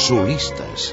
[0.00, 0.84] Solistes.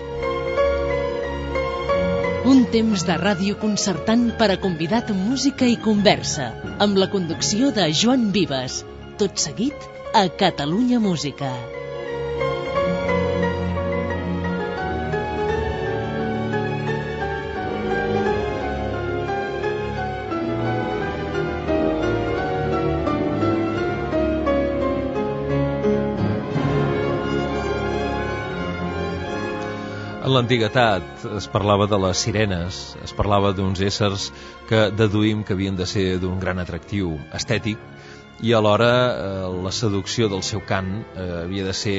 [2.51, 6.50] Un temps de ràdio concertant per a convidat música i conversa,
[6.83, 8.82] amb la conducció de Joan Vives.
[9.21, 11.54] Tot seguit, a Catalunya Música.
[30.37, 34.27] L'antiguitat es parlava de les sirenes, es parlava d'uns éssers
[34.69, 37.81] que deduïm que havien de ser d'un gran atractiu estètic
[38.45, 41.95] i alhora eh, la seducció del seu cant eh, havia de ser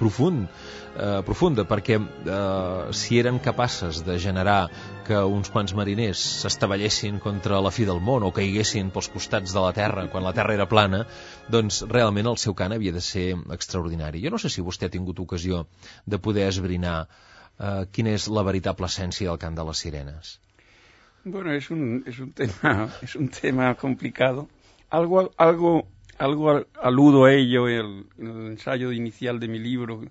[0.00, 0.48] profund,
[0.96, 4.64] eh, profunda, perquè eh, si eren capaces de generar
[5.06, 9.62] que uns quants mariners s'estavellessin contra la fi del món o caiguessin pels costats de
[9.62, 11.04] la terra quan la terra era plana,
[11.46, 13.28] doncs realment el seu cant havia de ser
[13.60, 14.26] extraordinari.
[14.26, 15.68] Jo no sé si vostè ha tingut ocasió
[16.04, 16.98] de poder esbrinar
[17.58, 20.40] eh, quina la veritable essència del cant de les sirenes?
[21.24, 24.48] Bueno, es un, es un tema, es un tema complicado.
[24.90, 30.02] Algo, algo, algo aludo a ello en el, ensayo inicial de mi libro,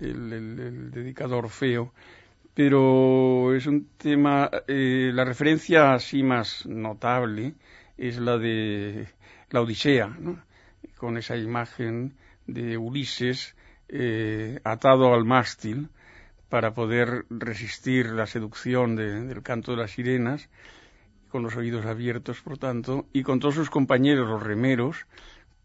[0.00, 1.92] el, dedicado a Orfeo,
[2.54, 7.54] pero es un tema, eh, la referencia así más notable
[7.96, 9.06] es la de
[9.50, 10.16] la Odisea,
[10.96, 12.14] con esa imagen
[12.48, 13.54] de Ulises
[13.88, 15.88] eh, atado al mástil,
[16.48, 20.48] para poder resistir la seducción de, del canto de las sirenas,
[21.28, 25.06] con los oídos abiertos, por tanto, y con todos sus compañeros, los remeros,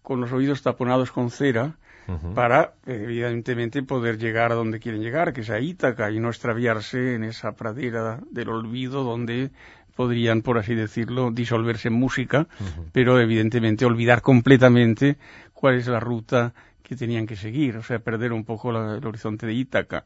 [0.01, 2.33] con los oídos taponados con cera, uh -huh.
[2.33, 7.15] para, evidentemente, poder llegar a donde quieren llegar, que es a Ítaca, y no extraviarse
[7.15, 9.51] en esa pradera del olvido donde
[9.95, 12.89] podrían, por así decirlo, disolverse en música, uh -huh.
[12.91, 15.17] pero evidentemente olvidar completamente
[15.53, 19.05] cuál es la ruta que tenían que seguir, o sea, perder un poco la, el
[19.07, 20.03] horizonte de Ítaca.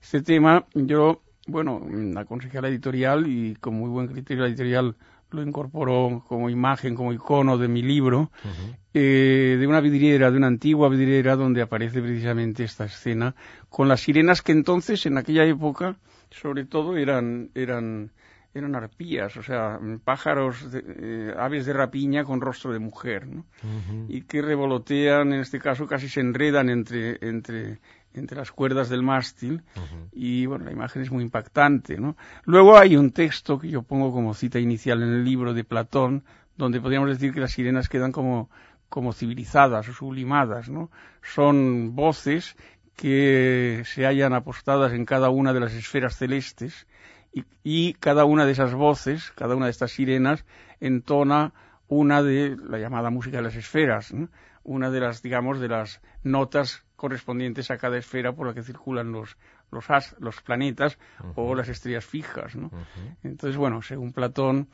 [0.00, 1.80] Este tema yo, bueno,
[2.16, 4.96] aconsejé a la editorial y con muy buen criterio la editorial
[5.32, 8.76] lo incorporó como imagen, como icono de mi libro, uh -huh.
[8.94, 13.34] eh, de una vidriera, de una antigua vidriera donde aparece precisamente esta escena,
[13.68, 15.96] con las sirenas que entonces, en aquella época,
[16.30, 18.10] sobre todo eran, eran,
[18.54, 23.40] eran arpías, o sea, pájaros, de, eh, aves de rapiña con rostro de mujer, ¿no?
[23.62, 24.06] Uh -huh.
[24.08, 27.78] Y que revolotean, en este caso casi se enredan entre, entre,
[28.14, 30.08] entre las cuerdas del mástil uh -huh.
[30.12, 32.16] y bueno, la imagen es muy impactante, ¿no?
[32.44, 36.24] Luego hay un texto que yo pongo como cita inicial en el libro de Platón,
[36.56, 38.50] donde podríamos decir que las sirenas quedan como,
[38.88, 40.90] como civilizadas o sublimadas, ¿no?
[41.22, 42.56] Son voces
[42.96, 46.86] que se hallan apostadas en cada una de las esferas celestes
[47.32, 50.44] y, y cada una de esas voces, cada una de estas sirenas,
[50.80, 51.52] entona
[51.88, 54.28] una de la llamada música de las esferas, ¿no?
[54.62, 59.10] una de las, digamos, de las notas correspondientes a cada esfera por la que circulan
[59.10, 59.38] los,
[59.72, 61.32] los, as, los planetas uh -huh.
[61.36, 62.56] o las estrellas fijas.
[62.56, 62.66] ¿no?
[62.66, 63.16] Uh -huh.
[63.22, 64.68] Entonces, bueno, según Platón,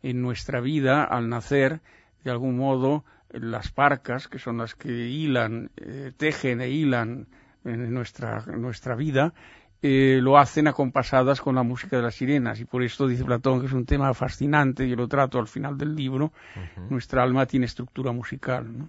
[0.00, 1.80] en nuestra vida, al nacer,
[2.22, 7.26] de algún modo, las parcas, que son las que hilan, eh, tejen e hilan
[7.64, 9.34] en nuestra, nuestra vida,
[9.82, 12.60] eh, lo hacen acompasadas con la música de las sirenas.
[12.60, 15.76] Y por esto dice Platón que es un tema fascinante, yo lo trato al final
[15.76, 16.90] del libro, uh -huh.
[16.90, 18.78] nuestra alma tiene estructura musical.
[18.78, 18.88] ¿no?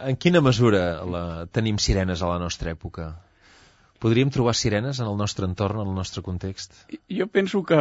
[0.00, 1.22] En quina mesura la,
[1.52, 3.08] tenim sirenes a la nostra època?
[3.98, 6.74] Podríem trobar sirenes en el nostre entorn, en el nostre context?
[7.10, 7.78] Jo penso que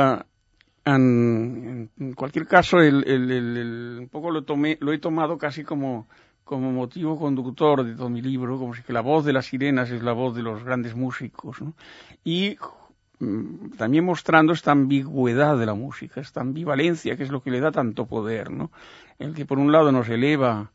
[0.87, 5.63] en, en cualquier caso el, el, el, un poco lo, tomé, lo he tomado casi
[5.63, 6.07] como,
[6.43, 9.91] como motivo conductor de todo mi libro, como si que la voz de las sirenas
[9.91, 11.73] es la voz de los grandes músicos, ¿no?
[12.23, 12.57] Y
[13.77, 17.71] también mostrando esta ambigüedad de la música, esta ambivalencia que es lo que le da
[17.71, 18.71] tanto poder, ¿no?
[19.19, 20.71] El que por un lado nos eleva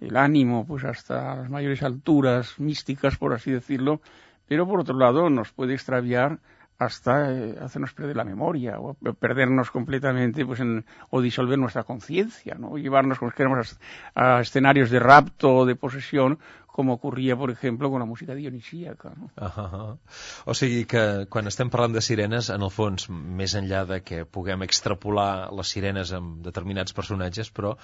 [0.00, 4.00] el ánimo pues hasta las mayores alturas místicas, por así decirlo,
[4.48, 6.38] pero por otro lado nos puede extraviar
[6.78, 12.56] hasta eh, hacernos perder la memoria o perdernos completamente pues en, o disolver nuestra conciencia,
[12.58, 12.76] ¿no?
[12.76, 13.78] Llevarnos como queremos
[14.14, 16.38] a, a, escenarios de rapto o de posesión
[16.74, 19.12] com ocorria, per exemple, con la música dionisíaca.
[19.14, 19.30] No?
[19.38, 19.98] Uh -huh.
[20.50, 24.24] O sigui que quan estem parlant de sirenes, en el fons, més enllà de que
[24.24, 27.76] puguem extrapolar les sirenes amb determinats personatges, però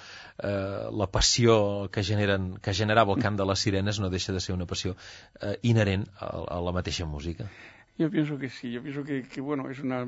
[0.43, 4.41] eh, la passió que, generen, que generava el cant de les sirenes no deixa de
[4.41, 4.95] ser una passió
[5.41, 7.47] eh, inherent a, a la mateixa música.
[7.97, 10.05] Yo pienso que sí, yo pienso que, que bueno, es una,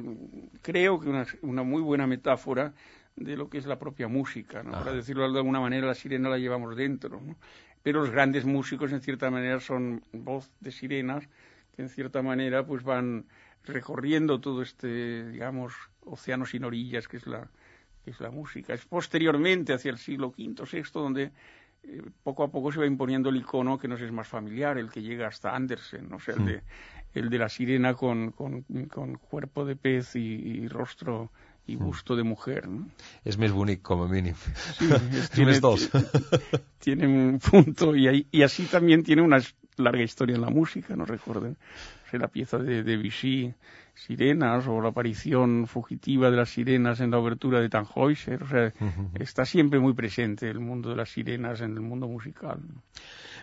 [0.61, 2.73] creo que una, una muy buena metáfora
[3.15, 4.71] de lo que es la propia música, ¿no?
[4.71, 7.35] Para decirlo de alguna manera, la sirena la llevamos dentro, ¿no?
[7.83, 11.27] Pero los grandes músicos, en cierta manera, son voz de sirenas
[11.75, 13.25] que, en cierta manera, pues van
[13.65, 17.49] recorriendo todo este, digamos, océano sin orillas que es la,
[18.03, 18.73] que es la música.
[18.73, 21.31] Es posteriormente, hacia el siglo V, VI, donde
[22.23, 25.01] poco a poco se va imponiendo el icono que nos es más familiar, el que
[25.01, 26.17] llega hasta Andersen, ¿no?
[26.17, 26.61] o sea, el, de,
[27.13, 31.31] el de la sirena con, con, cuerpo de pez y, rostro
[31.65, 32.67] y busto de mujer.
[32.67, 32.87] ¿no?
[33.23, 34.07] Es más bonito como.
[34.13, 34.89] Sí,
[35.33, 35.89] tiene, dos.
[36.79, 39.41] tiene un punto y, y así también tiene una
[39.77, 41.57] larga historia en la música, ¿no recuerden?
[42.17, 43.53] la pieza de, de Vichy,
[43.95, 48.43] Sirenas, o la aparición fugitiva de las sirenas en la obertura de Tannhäuser.
[48.43, 48.73] O sea,
[49.19, 52.59] está siempre muy presente el mundo de las sirenas en el mundo musical.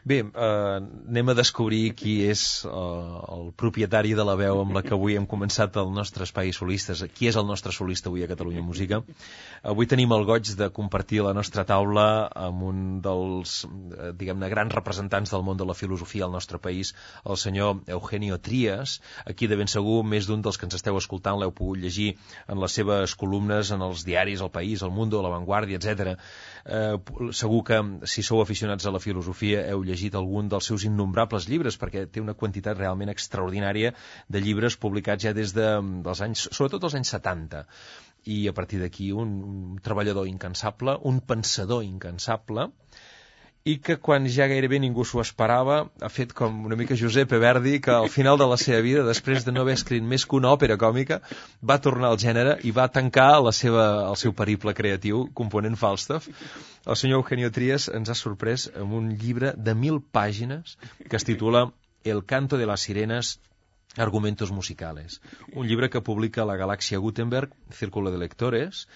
[0.02, 0.80] Bé, eh,
[1.10, 5.16] anem a descobrir qui és eh, el propietari de la veu amb la que avui
[5.18, 7.02] hem començat el nostre espai solistes.
[7.16, 9.02] Qui és el nostre solista avui a Catalunya Música?
[9.60, 14.74] Avui tenim el goig de compartir la nostra taula amb un dels, eh, diguem-ne, grans
[14.78, 16.94] representants del món de la filosofia al nostre país,
[17.26, 19.00] el senyor Eugenio Trias.
[19.26, 22.08] Aquí, de ben segur, més d'un dels que ens esteu escoltant l'heu pogut llegir
[22.48, 26.16] en les seves columnes, en els diaris El País, El Mundo, La Vanguardia, etc.
[26.64, 26.96] Eh,
[27.42, 27.80] segur que,
[28.14, 32.22] si sou aficionats a la filosofia, heu llegit algun dels seus innombrables llibres, perquè té
[32.24, 33.94] una quantitat realment extraordinària
[34.28, 35.68] de llibres publicats ja des de,
[36.06, 37.66] dels anys, sobretot dels anys 70
[38.28, 42.68] i a partir d'aquí un, un treballador incansable, un pensador incansable,
[43.64, 47.80] i que quan ja gairebé ningú s'ho esperava ha fet com una mica Giuseppe Verdi
[47.84, 50.52] que al final de la seva vida, després de no haver escrit més que una
[50.56, 51.20] òpera còmica,
[51.60, 56.30] va tornar al gènere i va tancar la seva, el seu periple creatiu component Falstaff.
[56.86, 61.28] El senyor Eugenio Trias ens ha sorprès amb un llibre de mil pàgines que es
[61.28, 61.68] titula
[62.02, 63.38] El canto de las sirenas
[63.96, 65.20] Argumentos musicales.
[65.52, 68.86] Un llibre que publica la Galàxia Gutenberg, Círculo de Lectores,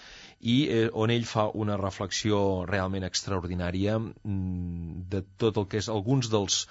[0.41, 5.89] i eh, on ell fa una reflexió realment extraordinària mm, de tot el que és
[5.89, 6.65] alguns dels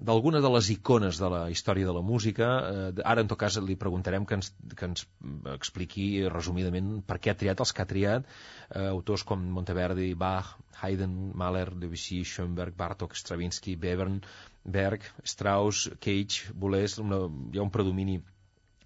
[0.00, 2.48] d'alguna de les icones de la història de la música.
[2.70, 5.04] Eh, ara, en tot cas, li preguntarem que ens, que ens
[5.52, 10.54] expliqui resumidament per què ha triat els que ha triat eh, autors com Monteverdi, Bach,
[10.80, 14.22] Haydn, Mahler, Debussy, Schoenberg, Bartók, Stravinsky, Bevern,
[14.64, 18.20] Berg, Strauss, Cage, Boulez, una, hi ha un predomini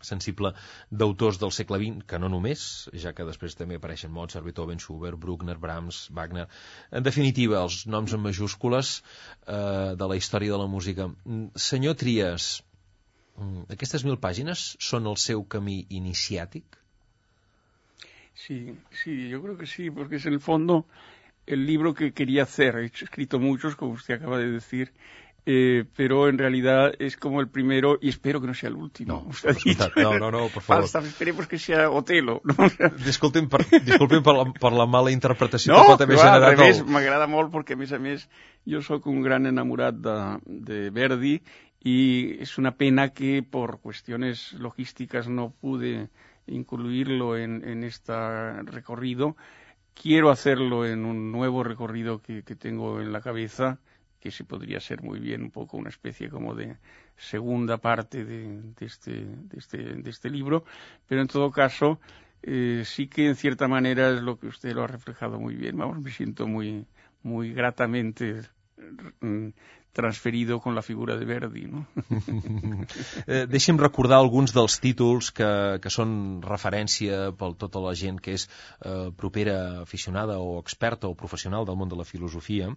[0.06, 0.52] sensible
[0.90, 2.66] d'autors del segle XX, que no només,
[3.04, 6.46] ja que després també apareixen Mozart, Beethoven, Schubert, Bruckner, Brahms, Wagner...
[6.92, 11.08] En definitiva, els noms en majúscules eh, de la història de la música.
[11.24, 12.52] Mm, senyor Trias,
[13.36, 16.80] mm, aquestes mil pàgines són el seu camí iniciàtic?
[18.34, 20.86] Sí, sí, yo creo que sí, porque es en el fondo
[21.46, 22.76] el libro que quería hacer.
[22.76, 24.92] He escrito muchos, como usted acaba de decir,
[25.46, 29.26] eh, pero en realidad es como el primero y espero que no sea el último.
[29.26, 30.85] No, no, no, no, por favor.
[30.85, 32.41] Esperemos que sea Otelo.
[32.44, 32.55] No?
[32.55, 36.58] Per, per, la, per la mala interpretació no, que pot haver clar, generat.
[36.58, 36.93] No, el...
[36.96, 38.25] m'agrada molt perquè, a més a més,
[38.69, 41.35] jo sóc un gran enamorat de, de Verdi
[41.85, 46.08] y es una pena que por cuestiones logísticas no pude
[46.46, 48.14] incluirlo en, en este
[48.62, 49.37] recorrido.
[49.94, 53.79] Quiero hacerlo en un nuevo recorrido que, que tengo en la cabeza
[54.24, 56.78] que se podría ser muy bien un poco una especie como de
[57.14, 60.64] segunda parte de, de, este, de, este, de este libro,
[61.06, 62.00] pero en todo caso
[62.42, 65.76] eh, sí que en cierta manera es lo que usted lo ha reflejado muy bien.
[65.76, 66.86] Vamos, me siento muy,
[67.22, 68.40] muy gratamente
[69.20, 69.48] mm,
[69.94, 71.64] transferido con la figura de Verdi.
[71.70, 71.87] No?
[73.26, 75.49] eh, deixi'm recordar alguns dels títols que,
[75.81, 81.17] que són referència per tota la gent que és eh, propera aficionada o experta o
[81.17, 82.73] professional del món de la filosofia.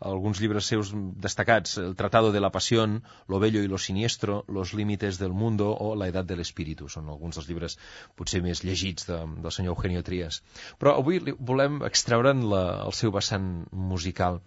[0.00, 4.72] Alguns llibres seus destacats, El Tratado de la Pasión, Lo Bello y lo Siniestro, Los
[4.72, 6.88] Límites del Mundo o La Edad del Espíritu.
[6.88, 7.78] Són alguns dels llibres
[8.16, 10.40] potser més llegits de, del senyor Eugenio Trias.
[10.80, 14.40] Però avui volem extreure'n la, el seu vessant musical.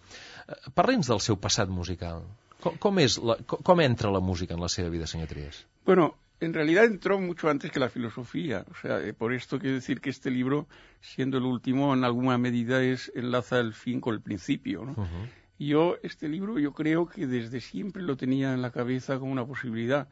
[0.75, 2.23] Parli'ns del seu passat musical.
[2.61, 5.65] Com, com, és la, com entra la música en la seva vida, senyor Trias?
[5.85, 8.65] Bueno, en realidad entró mucho antes que la filosofía.
[8.71, 10.67] O sea, eh, por esto quiero decir que este libro,
[11.01, 14.85] siendo el último, en alguna medida es enlaza el fin con el principio.
[14.85, 14.91] ¿no?
[14.91, 15.29] Uh -huh.
[15.57, 19.45] Yo, este libro, yo creo que desde siempre lo tenía en la cabeza como una
[19.45, 20.07] posibilidad.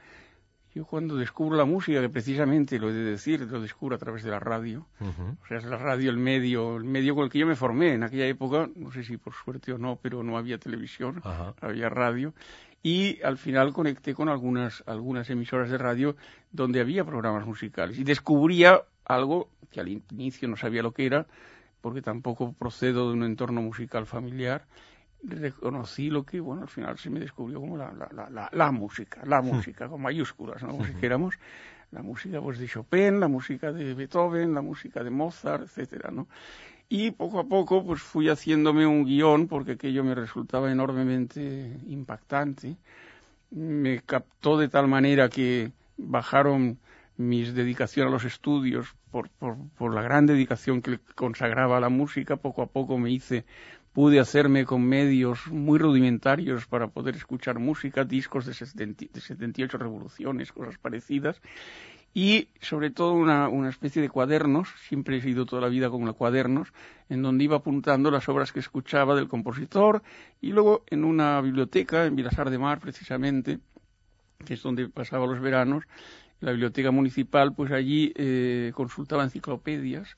[0.76, 4.24] Yo cuando descubro la música, que precisamente lo he de decir, lo descubro a través
[4.24, 4.88] de la radio.
[5.00, 5.38] Uh -huh.
[5.44, 7.94] O sea, es la radio el medio, el medio con el que yo me formé.
[7.94, 11.28] En aquella época, no sé si por suerte o no, pero no había televisión, uh
[11.28, 11.54] -huh.
[11.62, 12.34] había radio.
[12.82, 16.16] Y al final conecté con algunas, algunas emisoras de radio
[16.52, 18.00] donde había programas musicales.
[18.00, 21.28] Y descubría algo que al inicio no sabía lo que era,
[21.82, 24.66] porque tampoco procedo de un entorno musical familiar
[25.26, 29.22] reconocí lo que, bueno, al final se me descubrió como la, la, la, la música,
[29.26, 29.46] la hmm.
[29.46, 30.70] música, con mayúsculas, ¿no?
[30.70, 31.36] Como si dijéramos,
[31.92, 36.28] la música pues de Chopin, la música de Beethoven, la música de Mozart, etcétera, ¿no?
[36.90, 42.76] Y poco a poco pues fui haciéndome un guion porque aquello me resultaba enormemente impactante.
[43.52, 46.80] Me captó de tal manera que bajaron
[47.16, 51.90] mis dedicación a los estudios por, por, por la gran dedicación que consagraba a la
[51.90, 52.38] música.
[52.38, 53.46] Poco a poco me hice
[53.94, 60.78] pude hacerme con medios muy rudimentarios para poder escuchar música, discos de, 78 revoluciones, cosas
[60.80, 61.40] parecidas,
[62.16, 66.06] y sobre todo una, una, especie de cuadernos, siempre he sido toda la vida con
[66.06, 66.74] los cuadernos,
[67.10, 70.04] en donde iba apuntando las obras que escuchaba del compositor,
[70.42, 73.60] y luego en una biblioteca, en Vilasar de Mar precisamente,
[74.44, 75.86] que es donde pasaba los veranos,
[76.44, 80.18] la biblioteca municipal, pues allí eh, consultaba enciclopedias,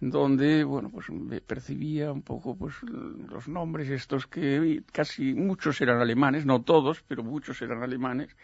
[0.00, 1.06] donde, bueno, pues
[1.44, 7.24] percibía un poco, pues, los nombres estos que casi muchos eran alemanes, no todos, pero
[7.24, 8.36] muchos eran alemanes,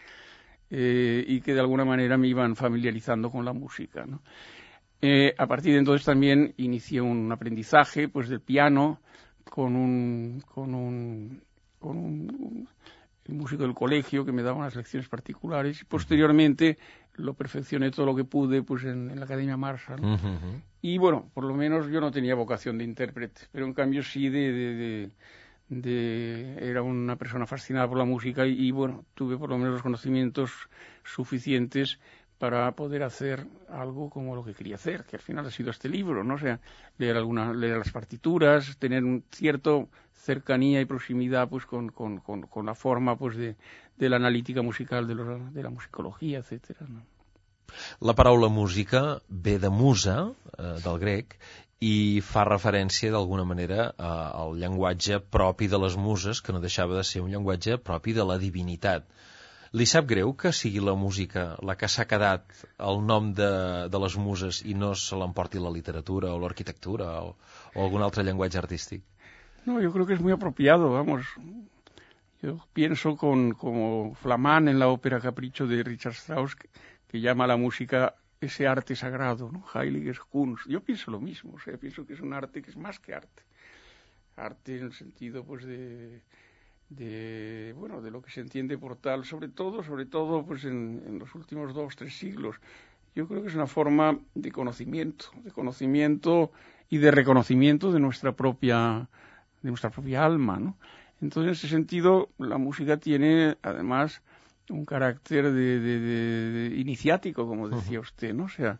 [0.69, 4.21] eh, y que de alguna manera me iban familiarizando con la música, ¿no?
[5.01, 8.99] Eh, a partir de entonces también inicié un aprendizaje, pues, del piano
[9.49, 11.41] con un, con un,
[11.79, 12.67] con un
[13.27, 16.77] músico del colegio que me daba unas lecciones particulares y posteriormente
[17.15, 20.01] lo perfeccioné todo lo que pude pues en, la Academia Marshall
[20.81, 24.29] y bueno por lo menos yo no tenía vocación de intérprete pero en cambio sí
[24.29, 25.11] de,
[25.69, 29.83] de, era una persona fascinada por la música y, bueno tuve por lo menos los
[29.83, 30.51] conocimientos
[31.03, 31.99] suficientes
[32.39, 35.87] para poder hacer algo como lo que quería hacer, que al final ha sido este
[35.87, 36.33] libro, ¿no?
[36.33, 36.59] O sea,
[36.97, 39.87] leer alguna, leer las partituras, tener un cierto
[40.23, 43.55] cercanía y proximidad pues con, con, con, la forma pues de,
[43.97, 46.85] de la analítica musical, de, lo, de la musicología, etcétera.
[46.87, 47.03] No?
[47.99, 51.37] La paraula música ve de musa, eh, del grec,
[51.83, 57.03] i fa referència d'alguna manera al llenguatge propi de les muses, que no deixava de
[57.09, 59.09] ser un llenguatge propi de la divinitat.
[59.73, 62.45] Li sap greu que sigui la música la que s'ha quedat
[62.91, 63.49] el nom de,
[63.89, 67.33] de les muses i no se l'emporti la literatura o l'arquitectura o,
[67.73, 69.01] o algun altre llenguatge artístic?
[69.65, 71.25] No, yo creo que es muy apropiado, vamos.
[72.41, 76.57] Yo pienso con, como Flamán en la ópera Capricho de Richard Strauss,
[77.07, 79.63] que, llama a la música ese arte sagrado, ¿no?
[79.73, 80.67] Heiliges Kunst.
[80.67, 83.13] Yo pienso lo mismo, o sea, pienso que es un arte que es más que
[83.13, 83.43] arte.
[84.35, 86.21] Arte en el sentido, pues, de,
[86.89, 91.03] de bueno, de lo que se entiende por tal, sobre todo, sobre todo, pues, en,
[91.05, 92.57] en los últimos dos, tres siglos.
[93.15, 96.51] Yo creo que es una forma de conocimiento, de conocimiento
[96.89, 99.07] y de reconocimiento de nuestra propia
[99.63, 100.77] de nuestra propia alma, ¿no?
[101.21, 104.21] Entonces, en ese sentido, la música tiene, además,
[104.69, 108.45] un carácter de, iniciático, como decía usted, ¿no?
[108.45, 108.79] O sea,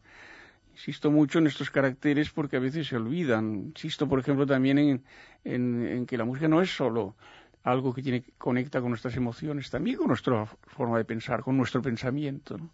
[0.74, 3.68] insisto mucho en estos caracteres porque a veces se olvidan.
[3.68, 5.04] Insisto, por ejemplo, también en,
[5.46, 7.16] en, que la música no es solo
[7.64, 11.82] algo que tiene, conecta con nuestras emociones, también con nuestra forma de pensar, con nuestro
[11.82, 12.58] pensamiento.
[12.58, 12.70] ¿no?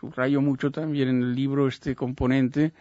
[0.00, 2.72] Subrayo mucho también en el libro este componente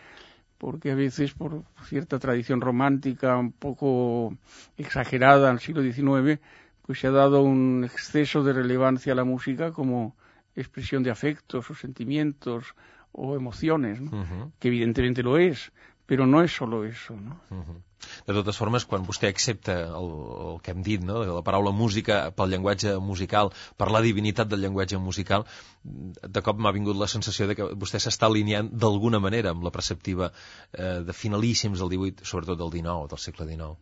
[0.57, 4.36] porque a veces por cierta tradición romántica un poco
[4.77, 6.39] exagerada en el siglo XIX,
[6.86, 10.15] pues se ha dado un exceso de relevancia a la música como
[10.55, 12.75] expresión de afectos o sentimientos
[13.12, 14.00] o emociones,
[14.60, 15.72] que evidentemente lo es,
[16.05, 17.15] pero no es solo eso.
[17.15, 17.39] ¿no?
[18.25, 20.10] De totes formes, quan vostè accepta el,
[20.48, 21.22] el que hem dit, no?
[21.24, 25.48] la paraula música pel llenguatge musical, per la divinitat del llenguatge musical,
[25.83, 29.72] de cop m'ha vingut la sensació de que vostè s'està alineant d'alguna manera amb la
[29.72, 33.74] perceptiva eh, de finalíssims del 18, sobretot del 19, del segle XIX.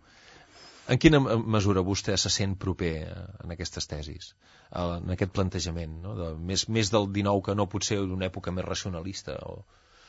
[0.91, 4.33] En quina mesura vostè se sent proper en aquestes tesis,
[4.77, 6.15] en aquest plantejament, no?
[6.17, 9.37] de, més, més del 19 que no potser d'una època més racionalista?
[9.45, 9.63] O,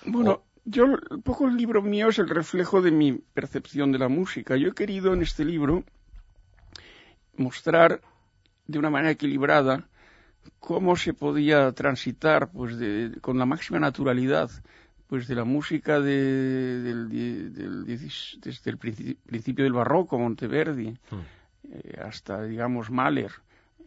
[0.07, 3.99] bueno, o yo, un poco el libro mío es el reflejo de mi percepción de
[3.99, 4.57] la música.
[4.57, 5.85] Yo he querido en este libro
[7.37, 8.01] mostrar
[8.67, 9.89] de una manera equilibrada
[10.59, 12.77] cómo se podía transitar pues
[13.21, 14.51] con la máxima naturalidad
[15.13, 21.71] pues de la música del, desde el principio del barroco, Monteverdi, hmm.
[21.71, 23.31] eh, hasta, digamos, Mahler,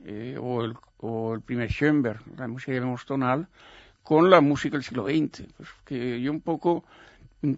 [0.04, 3.48] eh, o, el, o el primer Schoenberg, la música que llamamos tonal,
[4.06, 6.86] con la música del siglo XX, pues que yo un poco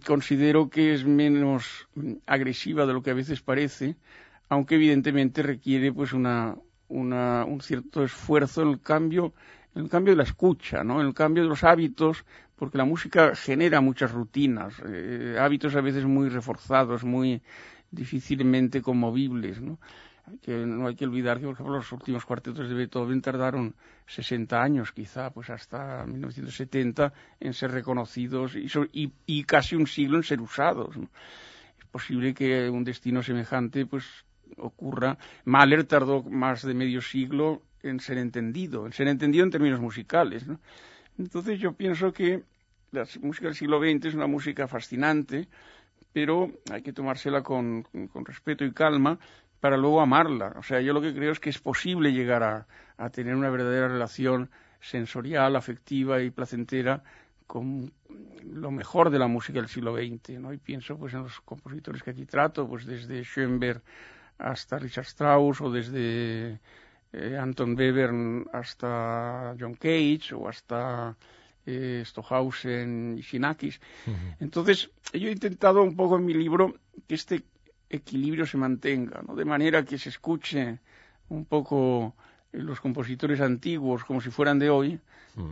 [0.06, 1.88] considero que es menos
[2.24, 3.96] agresiva de lo que a veces parece,
[4.48, 6.56] aunque evidentemente requiere pues una,
[6.88, 9.34] un cierto esfuerzo en el cambio
[9.74, 11.02] el cambio de la escucha, ¿no?
[11.02, 12.24] en el cambio de los hábitos,
[12.56, 17.42] porque la música genera muchas rutinas, eh, hábitos a veces muy reforzados, muy
[17.90, 19.60] difícilmente conmovibles.
[19.60, 19.78] ¿no?
[20.42, 23.74] Que no hay que olvidar que, por ejemplo, los últimos cuartetos de Beethoven tardaron
[24.06, 30.22] 60 años, quizá, pues hasta 1970, en ser reconocidos y, y, casi un siglo en
[30.22, 30.96] ser usados.
[30.96, 34.04] Es posible que un destino semejante, pues,
[34.56, 35.18] ocurra.
[35.44, 40.46] Mahler tardó más de medio siglo en ser entendido, en ser entendido en términos musicales.
[40.46, 40.60] ¿no?
[41.18, 42.44] Entonces yo pienso que
[42.92, 45.48] la música del siglo XX es una música fascinante,
[46.12, 49.18] pero hay que tomársela con, con respeto y calma,
[49.60, 50.54] para luego amarla.
[50.56, 53.50] O sea, yo lo que creo es que es posible llegar a, a tener una
[53.50, 54.50] verdadera relación
[54.80, 57.02] sensorial, afectiva y placentera
[57.46, 57.90] con
[58.44, 60.52] lo mejor de la música del siglo XX, ¿no?
[60.52, 63.82] Y pienso pues en los compositores que aquí trato, pues desde Schoenberg
[64.38, 66.60] hasta Richard Strauss o desde
[67.12, 71.16] eh, Anton Webern hasta John Cage o hasta
[71.66, 73.80] eh, Stohausen y Shinakis.
[74.40, 76.74] Entonces, yo he intentado un poco en mi libro
[77.06, 77.42] que este
[77.90, 79.34] equilibrio se mantenga, ¿no?
[79.34, 80.78] de manera que se escuche
[81.28, 82.14] un poco
[82.52, 85.00] los compositores antiguos como si fueran de hoy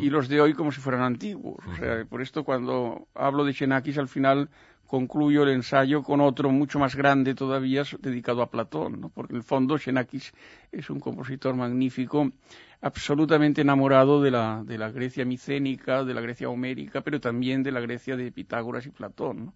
[0.00, 1.64] y los de hoy como si fueran antiguos.
[1.64, 4.48] O sea, por esto cuando hablo de Xenakis al final
[4.86, 9.08] concluyo el ensayo con otro mucho más grande todavía dedicado a Platón, ¿no?
[9.10, 10.32] porque en el fondo Xenakis
[10.72, 12.32] es un compositor magnífico,
[12.80, 17.72] absolutamente enamorado de la, de la Grecia micénica, de la Grecia homérica, pero también de
[17.72, 19.46] la Grecia de Pitágoras y Platón.
[19.46, 19.54] ¿no?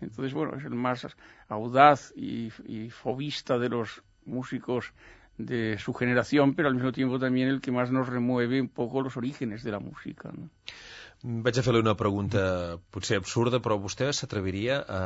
[0.00, 1.06] Entonces, bueno, es el más
[1.48, 4.92] audaz y, y fobista de los músicos
[5.36, 9.00] de su generación, pero al mismo tiempo también el que más nos remueve un poco
[9.00, 10.30] los orígenes de la música.
[10.32, 10.50] No?
[11.22, 15.00] Vaig a fer-li una pregunta potser absurda, però vostè s'atreviria a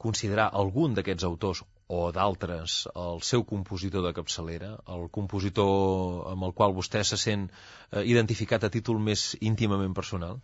[0.00, 6.54] considerar algun d'aquests autors o d'altres el seu compositor de capçalera, el compositor amb el
[6.56, 10.40] qual vostè se sent eh, identificat a títol més íntimament personal?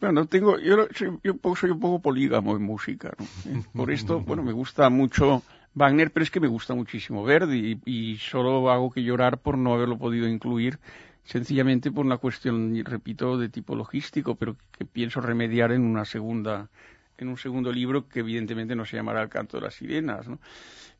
[0.00, 0.88] Bueno, tengo, yo,
[1.22, 3.62] yo soy un poco polígamo en música, ¿no?
[3.72, 5.42] Por esto, bueno, me gusta mucho
[5.74, 9.56] Wagner, pero es que me gusta muchísimo Verdi y, y, solo hago que llorar por
[9.56, 10.78] no haberlo podido incluir,
[11.24, 16.68] sencillamente por una cuestión, repito, de tipo logístico, pero que pienso remediar en una segunda,
[17.18, 20.26] en un segundo libro que evidentemente no se llamará El canto de las sirenas.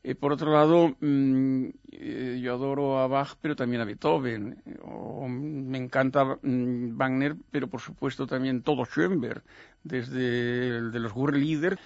[0.03, 4.61] Eh, por otro lado, mmm, eh, yo adoro a Bach, pero también a Beethoven.
[4.83, 9.41] O, me encanta mmm, Wagner, pero por supuesto también todo Schoenberg,
[9.83, 11.79] desde el de los Gurre-Lieder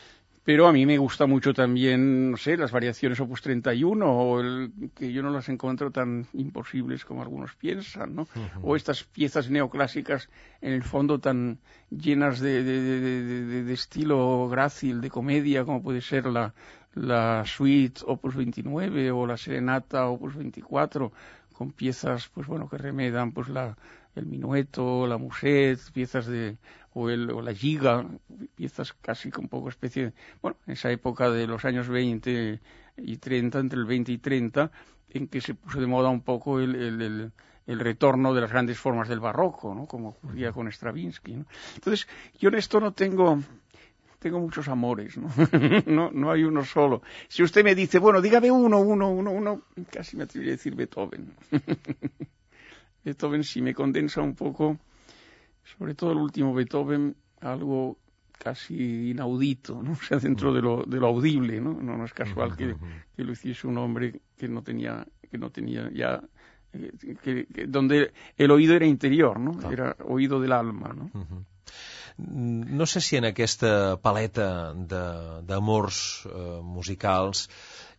[0.49, 4.71] pero a mí me gusta mucho también, no sé, las variaciones Opus 31, o el,
[4.95, 8.23] que yo no las encuentro tan imposibles como algunos piensan, ¿no?
[8.23, 8.59] Uh -huh.
[8.63, 10.27] O estas piezas neoclásicas,
[10.59, 11.59] en el fondo, tan
[11.91, 16.55] llenas de, de, de, de, estilo grácil, de comedia, como puede ser la,
[16.95, 21.11] la suite Opus 29 o la serenata Opus 24,
[21.59, 23.77] con piezas, pues bueno, que remedan, pues la,
[24.15, 26.55] el minueto, la musette, piezas de,
[26.93, 28.07] o, el, o la giga,
[28.55, 32.61] piezas casi con poco especie, de, bueno, en esa época de los años 20
[32.95, 34.71] y 30, entre el 20 y 30,
[35.09, 37.31] en que se puso de moda un poco el, el, el
[37.67, 39.85] el retorno de las grandes formas del barroco, ¿no?
[39.85, 41.35] como ocurría con Stravinsky.
[41.35, 41.45] ¿no?
[41.75, 42.07] Entonces,
[42.39, 43.37] yo en esto no tengo,
[44.19, 45.29] tengo muchos amores, ¿no?
[45.87, 47.01] no, no hay uno solo.
[47.27, 50.75] Si usted me dice, bueno, dígame uno, uno, uno, uno, casi me atrevería a decir
[50.75, 51.33] Beethoven.
[53.03, 54.77] Beethoven sí me condensa un poco,
[55.63, 57.97] sobre todo el último Beethoven, algo
[58.37, 59.91] casi inaudito, ¿no?
[59.93, 61.73] O sea, dentro de lo, de lo audible, ¿no?
[61.73, 62.75] No, no es casual que,
[63.15, 66.21] que, lo hiciese un hombre que no tenía, que no tenía ya,
[66.73, 66.91] eh,
[67.23, 69.71] que, que, donde el oído era interior, ¿no?
[69.71, 71.09] Era oído del alma, ¿no?
[71.13, 71.45] Uh -huh.
[72.19, 74.47] No sé si en aquesta paleta
[75.49, 77.45] d'amors eh, musicals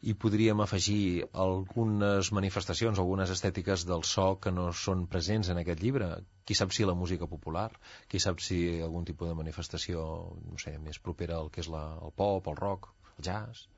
[0.01, 5.83] hi podríem afegir algunes manifestacions, algunes estètiques del so que no són presents en aquest
[5.85, 6.13] llibre.
[6.45, 7.69] Qui sap si la música popular,
[8.09, 10.07] qui sap si algun tipus de manifestació,
[10.53, 13.69] no sé, més propera al que és la, el pop, el rock, el jazz...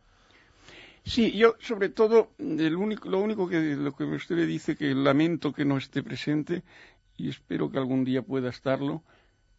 [1.05, 4.95] Sí, yo sobre todo, el único, lo único que, lo que usted le dice que
[4.95, 6.63] lamento que no esté presente
[7.17, 9.03] y espero que algún día pueda estarlo,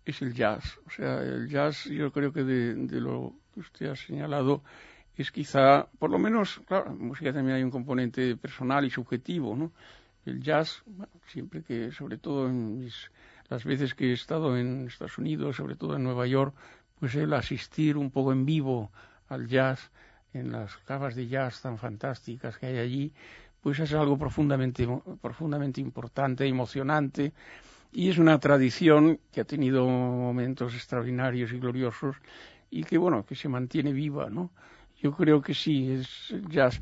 [0.05, 0.79] es el jazz.
[0.85, 4.63] O sea, el jazz yo creo que de, lo que usted ha señalado
[5.15, 9.55] es quizá, por lo menos, claro, en música también hay un componente personal y subjetivo,
[9.55, 9.71] ¿no?
[10.25, 10.83] El jazz,
[11.27, 13.11] siempre que, sobre todo en mis,
[13.49, 16.55] las veces que he estado en Estados Unidos, sobre todo en Nueva York,
[16.99, 18.91] pues el asistir un poco en vivo
[19.27, 19.91] al jazz,
[20.33, 23.13] en las cavas de jazz tan fantásticas que hay allí,
[23.61, 24.87] pues es algo profundamente,
[25.21, 27.33] profundamente importante, emocionante,
[27.93, 32.15] y es una tradición que ha tenido momentos extraordinarios y gloriosos
[32.69, 34.51] y que, bueno, que se mantiene viva, ¿no?
[34.97, 36.81] Yo creo que sí, es jazz.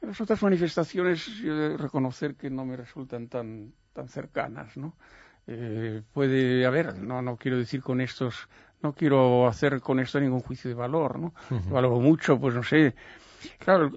[0.00, 4.96] Las otras manifestaciones, yo de reconocer que no me resultan tan, tan cercanas, ¿no?
[5.46, 8.48] Eh, puede haber, no, no quiero decir con estos,
[8.82, 11.34] no quiero hacer con esto ningún juicio de valor, ¿no?
[11.50, 11.70] Uh -huh.
[11.70, 12.94] Valoro mucho, pues no sé.
[13.58, 13.90] Claro,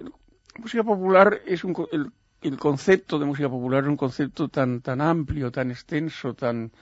[0.58, 2.10] música popular es un, el,
[2.42, 6.72] el concepto de música popular es un concepto tan, tan amplio, tan extenso, tan,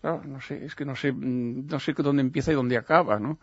[0.00, 3.38] claro, no sé, es que no sé, no sé dónde empieza y dónde acaba, ¿no?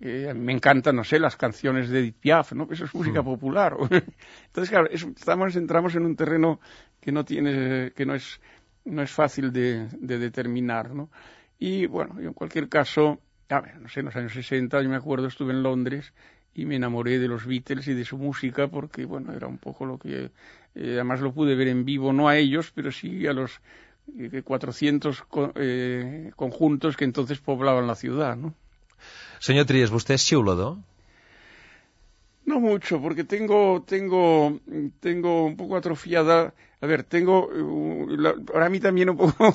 [0.00, 2.66] Eh, a mí me encantan, no sé, las canciones de Edith Piaf, ¿no?
[2.70, 3.24] Eso es música mm.
[3.24, 3.76] popular.
[4.46, 6.58] Entonces, claro, es, estamos, entramos en un terreno
[7.00, 8.40] que no tiene, que no es,
[8.84, 11.08] no es fácil de, de determinar, ¿no?
[11.56, 14.96] Y bueno, en cualquier caso, a ver, no sé, en los años 60, yo me
[14.96, 16.12] acuerdo, estuve en Londres
[16.54, 19.86] y me enamoré de los Beatles y de su música porque, bueno, era un poco
[19.86, 20.32] lo que,
[20.74, 23.60] eh, además lo pude ver en vivo, no a ellos, pero sí a los
[24.18, 28.54] eh, 400 co eh, conjuntos que entonces poblaban la ciudad, ¿no?
[29.42, 30.76] Senyor Trias, vostè és xiulador?
[32.46, 34.60] No mucho, porque tengo, tengo,
[35.00, 36.54] tengo un poco atrofiada.
[36.80, 39.54] A ver, tengo, uh, para mí también un poco,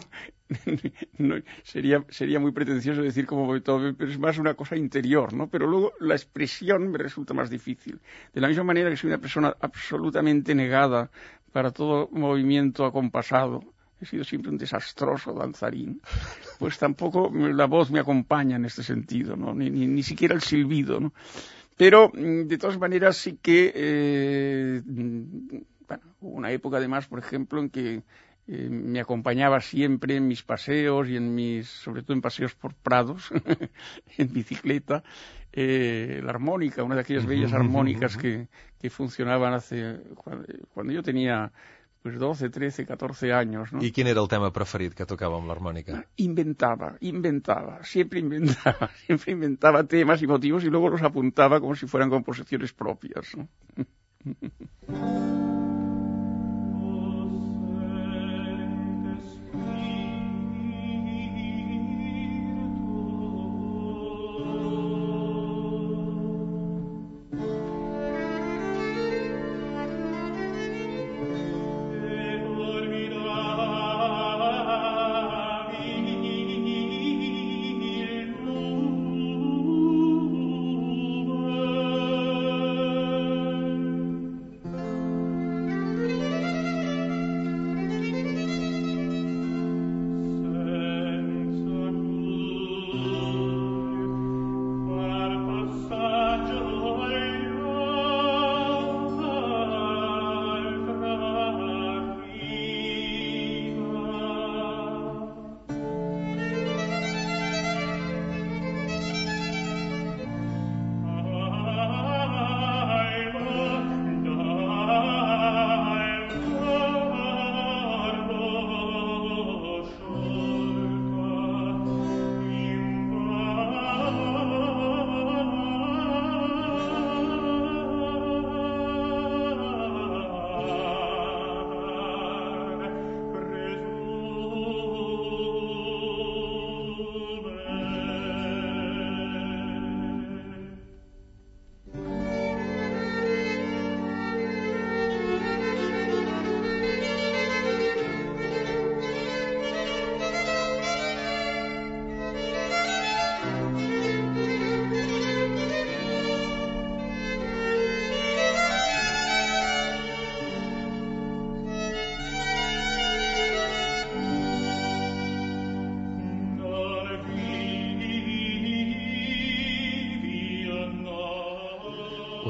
[1.63, 5.47] sería, sería muy pretencioso decir como Beethoven, pero es más una cosa interior, ¿no?
[5.47, 7.99] Pero luego la expresión me resulta más difícil.
[8.33, 11.09] De la misma manera que soy una persona absolutamente negada
[11.51, 13.63] para todo movimiento acompasado,
[13.99, 16.01] he sido siempre un desastroso danzarín,
[16.59, 19.53] pues tampoco la voz me acompaña en este sentido, ¿no?
[19.53, 21.13] Ni, ni, ni siquiera el silbido, ¿no?
[21.77, 25.57] Pero, mm, de todas maneras, sí que, eh, mm,
[25.87, 28.01] bueno, hubo una época además, por ejemplo, en que
[28.47, 32.73] eh, me acompañaba siempre en mis paseos y en mis, sobre todo en paseos por
[32.73, 33.29] prados,
[34.17, 35.03] en bicicleta,
[35.51, 38.47] eh, la armónica, una de aquellas bellas armónicas que,
[38.79, 39.99] que funcionaban hace,
[40.73, 41.51] cuando yo tenía
[42.01, 43.73] pues 12, 13, 14 años.
[43.73, 43.83] ¿no?
[43.83, 45.97] I quin era el tema preferit que tocava amb l'harmònica?
[46.23, 51.85] Inventaba, inventaba, siempre inventaba, siempre inventaba temas y motivos y luego los apuntaba como si
[51.85, 53.35] fueran composiciones propias.
[53.35, 53.47] ¿no?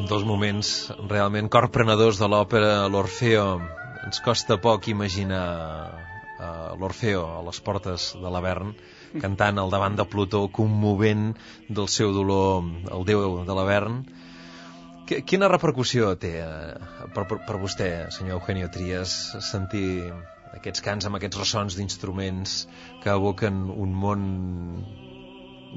[0.08, 0.67] dels moments
[1.10, 3.48] realment corprenedors de l'òpera L'Orfeo.
[4.08, 5.48] Ens costa poc imaginar
[5.89, 8.72] uh, l'Orfeo a les portes de l'Avern
[9.22, 11.34] cantant al davant de Plutó, commovent
[11.67, 12.63] del seu dolor
[12.96, 14.02] el déu de l'Avern.
[15.08, 20.08] Quina repercussió té uh, per, per, per vostè, senyor Eugenio Trias, sentir
[20.56, 22.62] aquests cants amb aquests ressons d'instruments
[23.04, 24.28] que evoquen un món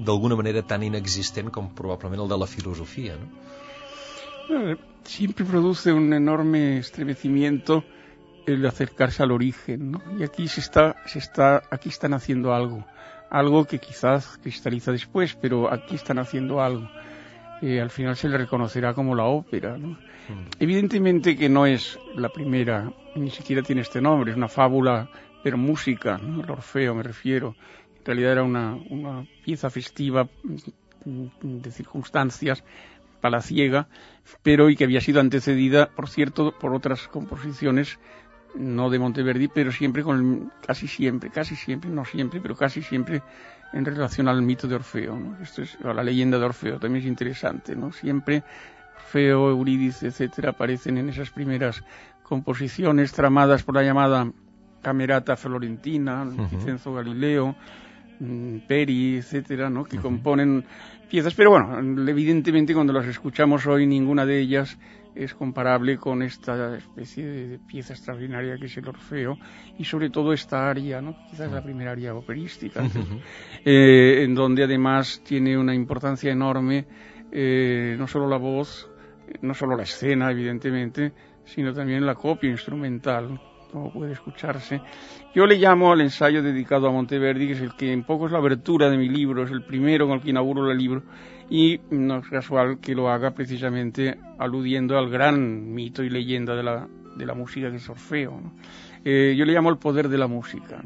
[0.06, 3.58] d'alguna manera tan inexistent com probablement el de la filosofia, no?
[5.04, 7.84] Siempre produce un enorme estremecimiento
[8.46, 10.02] el acercarse al origen, ¿no?
[10.18, 12.84] Y aquí se está, se está, aquí están haciendo algo,
[13.30, 16.88] algo que quizás cristaliza después, pero aquí están haciendo algo.
[17.62, 19.88] Eh, al final se le reconocerá como la ópera, ¿no?
[19.88, 20.46] Mm.
[20.58, 25.10] Evidentemente que no es la primera, ni siquiera tiene este nombre, es una fábula,
[25.42, 26.42] pero música, ¿no?
[26.42, 27.54] el Orfeo me refiero.
[27.98, 30.28] En realidad era una, una pieza festiva
[31.04, 32.64] mm, de circunstancias
[33.20, 33.88] palaciega,
[34.42, 37.98] pero y que había sido antecedida, por cierto, por otras composiciones,
[38.54, 43.22] no de Monteverdi, pero siempre con casi siempre, casi siempre, no siempre, pero casi siempre
[43.72, 45.16] en relación al mito de Orfeo.
[45.16, 45.42] ¿no?
[45.42, 47.92] Esto es la leyenda de Orfeo, también es interesante, ¿no?
[47.92, 48.42] Siempre
[48.96, 51.84] Orfeo, Eurídice, etcétera, aparecen en esas primeras
[52.22, 54.30] composiciones tramadas por la llamada
[54.82, 57.89] Camerata Florentina, Vicenzo Galileo, mm,
[58.66, 59.84] Peri, etcétera, ¿no?
[59.84, 60.64] que componen
[61.08, 61.78] piezas, pero bueno,
[62.08, 64.78] evidentemente cuando las escuchamos hoy ninguna de ellas
[65.14, 69.38] es comparable con esta especie de pieza extraordinaria que es el Orfeo
[69.78, 71.16] y sobre todo esta aria, ¿no?
[71.30, 72.82] quizás la primera aria operística,
[73.64, 76.86] eh, en donde además tiene una importancia enorme
[77.32, 78.90] eh, no solo la voz,
[79.40, 81.12] no solo la escena evidentemente,
[81.44, 84.80] sino también la copia instrumental como puede escucharse.
[85.34, 88.32] Yo le llamo al ensayo dedicado a Monteverdi, que es el que en poco es
[88.32, 91.02] la abertura de mi libro, es el primero con el que inauguro el libro,
[91.48, 96.62] y no es casual que lo haga precisamente aludiendo al gran mito y leyenda de
[96.62, 98.40] la, de la música que es Orfeo.
[99.04, 100.82] Eh, yo le llamo el poder de la música.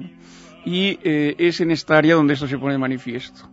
[0.64, 3.51] Y eh, es en esta área donde esto se pone de manifiesto.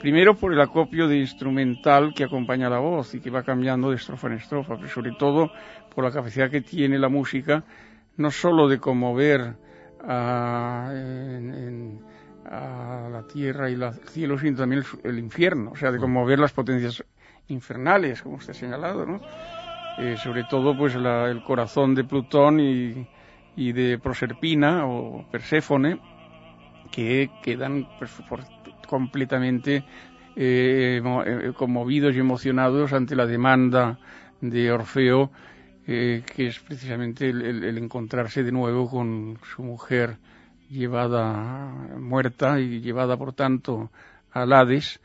[0.00, 3.96] Primero por el acopio de instrumental que acompaña la voz y que va cambiando de
[3.96, 5.50] estrofa en estrofa, pero sobre todo
[5.94, 7.64] por la capacidad que tiene la música,
[8.16, 9.56] no solo de conmover
[10.06, 10.92] a,
[13.10, 17.02] la tierra y el cielo, sino también el, infierno, o sea, de conmover las potencias
[17.48, 19.20] infernales, como usted ha señalado, ¿no?
[19.98, 23.06] Eh, sobre todo, pues, el corazón de Plutón y,
[23.56, 26.00] de Proserpina o Perséfone,
[26.90, 28.12] que quedan pues,
[28.88, 29.84] completamente
[30.36, 33.98] eh, eh, conmovidos y emocionados ante la demanda
[34.40, 35.30] de Orfeo,
[35.86, 40.16] eh, que es precisamente el, encontrarse de nuevo con su mujer
[40.70, 41.66] llevada
[41.98, 43.90] muerta y llevada por tanto
[44.32, 45.00] al Hades,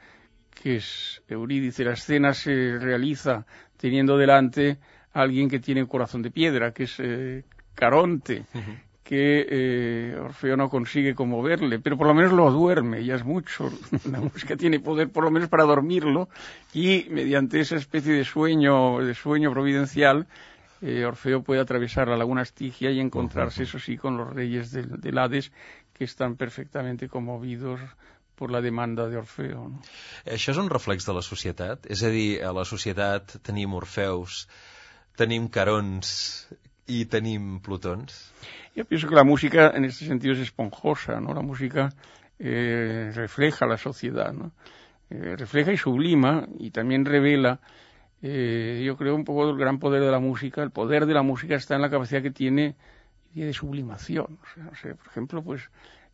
[0.62, 1.84] que es Eurídice.
[1.84, 3.46] La escena se realiza
[3.78, 4.78] teniendo delante
[5.13, 7.02] a alguien que tiene un corazón de piedra, que es
[7.76, 8.46] Caronte,
[9.10, 13.72] que eh, Orfeo no consigue conmoverle, pero por lo menos lo duerme, ya es mucho.
[14.12, 16.30] La música tiene poder por lo menos para dormirlo
[16.76, 20.28] y mediante esa especie de sueño, de sueño providencial,
[20.82, 25.18] eh, Orfeo puede atravesar la laguna Estigia y encontrarse, eso sí, con los reyes del,
[25.18, 25.52] Hades,
[25.94, 27.80] que están perfectamente conmovidos
[28.36, 29.68] por la demanda de Orfeo.
[29.68, 29.82] No?
[30.24, 31.89] Això és un reflex de la societat?
[31.92, 34.46] És a dir, a la societat tenim Orfeus,
[35.20, 36.48] tenim Carons
[36.88, 38.15] i tenim Plutons?
[38.76, 41.34] Yo pienso que la música en este sentido es esponjosa, ¿no?
[41.34, 41.92] La música
[42.39, 44.54] eh, refleja la sociedad, ¿no?
[45.10, 47.80] Eh, refleja y sublima y también revela, eh,
[48.22, 50.62] yo creo, un poco el gran poder de la música.
[50.62, 52.76] El poder de la música está en la capacidad que tiene
[53.34, 54.40] de sublimación.
[54.72, 55.70] O sea, por ejemplo, pues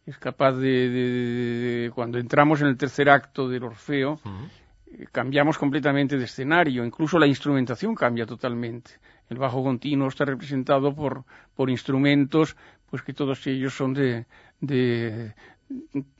[0.05, 4.19] es capaz de, cuando entramos en el tercer acto del Orfeo,
[5.11, 8.91] cambiamos completamente de escenario, incluso la instrumentación cambia totalmente.
[9.29, 11.23] El bajo continuo está representado por,
[11.55, 12.55] por instrumentos,
[12.89, 14.25] pues que todos ellos son de,
[14.61, 15.33] de,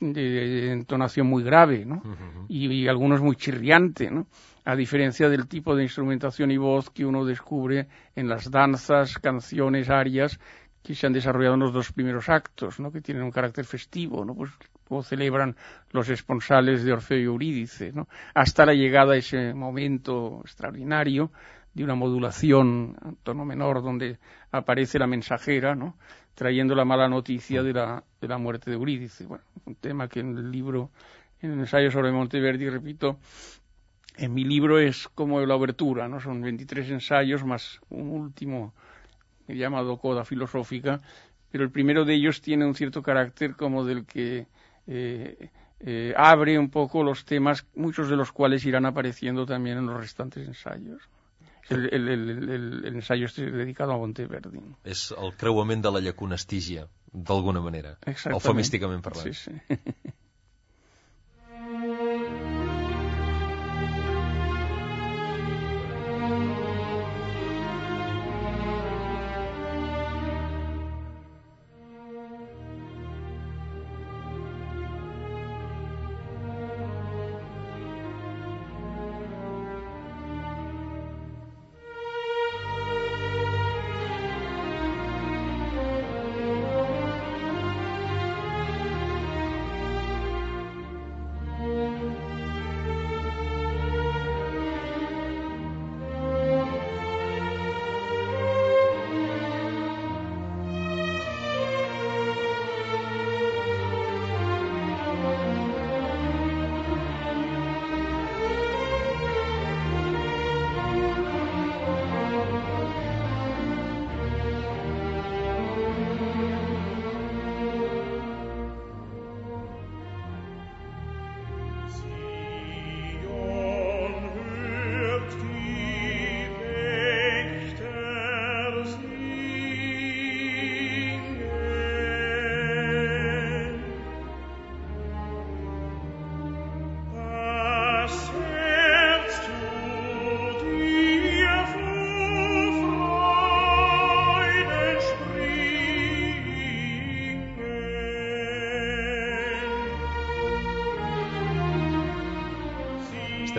[0.00, 2.02] entonación muy grave, ¿no?
[2.48, 4.26] y, algunos muy chirriante, ¿no?
[4.64, 9.88] A diferencia del tipo de instrumentación y voz que uno descubre en las danzas, canciones,
[9.90, 10.40] arias
[10.82, 12.90] que se han desarrollado en los dos primeros actos, ¿no?
[12.90, 14.34] Que tienen un carácter festivo, ¿no?
[14.34, 14.50] Pues
[14.86, 15.56] como celebran
[15.90, 18.08] los esponsales de Orfeo y Eurídice, ¿no?
[18.34, 21.32] Hasta la llegada a ese momento extraordinario
[21.74, 24.18] de una modulación a tono menor donde
[24.50, 25.96] aparece la mensajera, ¿no?
[26.36, 29.26] Trayendo la mala noticia de la, de la muerte de Eurídice.
[29.26, 30.90] Bueno, un tema que en el libro,
[31.40, 33.18] en el ensayo sobre Monteverdi, repito,
[34.16, 36.20] en mi libro es como la obertura, ¿no?
[36.20, 38.74] Son 23 ensayos más un último
[39.48, 41.00] llamado Coda Filosófica,
[41.50, 44.46] pero el primero de ellos tiene un cierto carácter como del que
[44.86, 49.86] eh, eh, abre un poco los temas, muchos de los cuales irán apareciendo también en
[49.86, 51.00] los restantes ensayos.
[51.70, 54.60] El, el, el, el ensayo este dedicado a Monteverdi.
[54.84, 58.40] És el creuament de la llacuna estígia, d'alguna manera, Exactament.
[58.40, 59.34] eufemísticament parlant.
[59.34, 59.78] Sí, sí.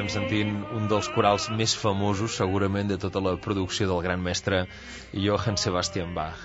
[0.08, 4.62] estem sentint un dels corals més famosos segurament de tota la producció del gran mestre
[5.12, 6.38] Johann Sebastian Bach.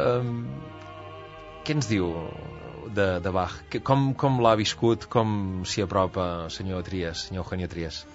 [0.00, 0.46] Um,
[1.64, 2.08] què ens diu
[2.88, 3.58] de, de Bach?
[3.84, 8.06] Com, com l'ha viscut, com s'hi apropa senyor Trias, senyor Eugenio Trias?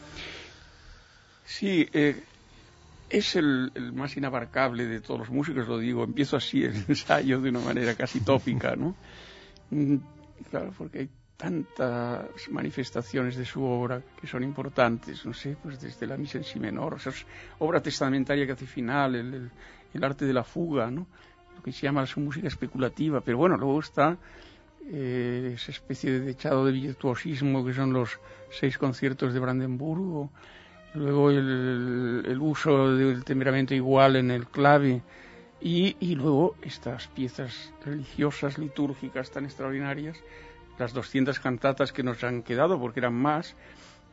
[1.46, 2.16] Sí, eh,
[3.10, 7.40] es el, el, más inabarcable de todos los músicos, lo digo, empiezo así el ensayo
[7.40, 8.96] de una manera casi tópica, ¿no?
[9.70, 9.98] Mm,
[10.50, 16.08] claro, porque hay tantas manifestaciones de su obra que son importantes, no sé, pues desde
[16.08, 17.26] la misa en si menor, o sea, es
[17.60, 19.52] obra testamentaria que hace final, el,
[20.04, 21.08] arte de la fuga, ¿no?
[21.56, 24.18] Lo que se llama su música especulativa, pero bueno, luego está
[24.88, 28.20] eh, esa especie de dechado de virtuosismo que son los
[28.50, 30.32] seis conciertos de Brandenburgo,
[30.94, 35.02] luego el, el uso del temperamento igual en el clave,
[35.62, 40.18] y, y, luego estas piezas religiosas, litúrgicas tan extraordinarias
[40.78, 43.56] las 200 cantatas que nos han quedado, porque eran más,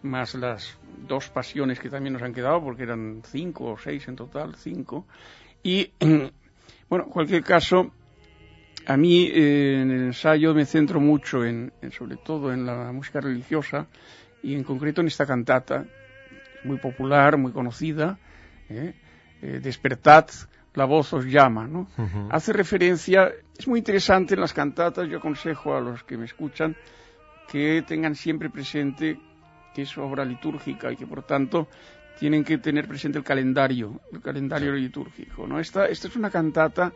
[0.03, 4.16] más las dos pasiones que también nos han quedado, porque eran cinco o seis en
[4.16, 5.07] total, cinco.
[5.62, 5.90] Y,
[6.88, 7.92] bueno, en cualquier caso,
[8.87, 13.20] a mí eh, en el ensayo me centro mucho en, sobre todo en la música
[13.20, 13.87] religiosa
[14.42, 15.85] y en concreto en esta cantata,
[16.64, 18.18] muy popular, muy conocida,
[18.68, 18.94] eh,
[19.40, 20.27] eh, Despertad,
[20.75, 21.81] la voz os llama, ¿no?
[21.99, 22.29] Uh -huh.
[22.31, 26.77] Hace referencia, es muy interesante en las cantatas, yo aconsejo a los que me escuchan
[27.51, 29.19] que tengan siempre presente
[29.75, 31.69] que es obra litúrgica y que por tanto
[32.19, 35.59] tienen que tener presente el calendario, el calendario litúrgico, ¿no?
[35.59, 36.93] Esta, esta es una cantata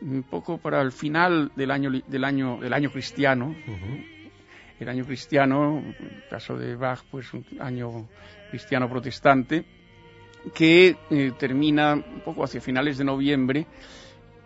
[0.00, 3.46] un poco para el final del año del año del año cristiano.
[3.46, 4.06] Uh -huh.
[4.80, 8.08] El año cristiano, en el caso de Bach, pues un año
[8.50, 9.64] cristiano protestante
[10.54, 13.66] que eh, termina un poco hacia finales de noviembre,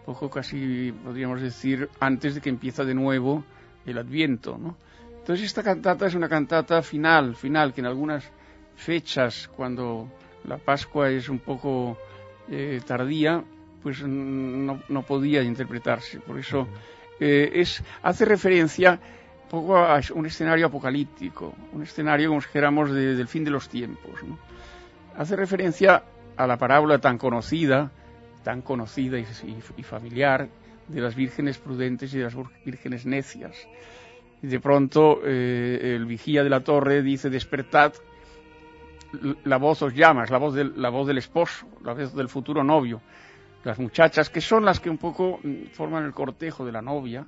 [0.04, 3.44] poco casi podríamos decir antes de que empieza de nuevo
[3.84, 4.76] el Adviento, ¿no?
[5.18, 8.30] Entonces esta cantata es una cantata final, final, que en algunas
[8.76, 10.08] fechas, cuando
[10.44, 11.98] la Pascua es un poco
[12.48, 13.42] eh, tardía,
[13.82, 16.20] pues no, no, podía interpretarse.
[16.20, 16.68] Por eso
[17.18, 19.00] eh, es, hace referencia
[19.44, 23.50] un poco a un escenario apocalíptico, un escenario, como si dijéramos, de, del fin de
[23.50, 24.38] los tiempos, ¿no?
[25.16, 26.02] Hace referencia
[26.36, 27.90] a la parábola tan conocida,
[28.42, 30.48] tan conocida y, familiar
[30.88, 33.56] de las vírgenes prudentes y de las vírgenes necias.
[34.42, 37.94] Y de pronto eh, el vigía de la torre dice, despertad,
[39.44, 42.28] la voz os llama, es la voz, del, la voz del esposo, la voz del
[42.28, 43.00] futuro novio.
[43.64, 45.40] Las muchachas, que son las que un poco
[45.72, 47.26] forman el cortejo de la novia,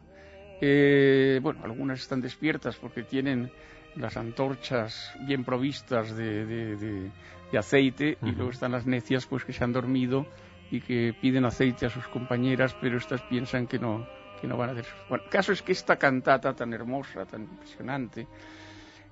[0.61, 3.51] eh, bueno, algunas están despiertas porque tienen
[3.99, 7.11] las antorchas bien provistas de, de, de,
[7.51, 8.29] de aceite uh -huh.
[8.29, 10.27] y luego están las necias pues que se han dormido
[10.71, 14.07] y que piden aceite a sus compañeras pero estas piensan que no
[14.41, 17.43] que no van a hacer bueno el caso es que esta cantata tan hermosa tan
[17.43, 18.27] impresionante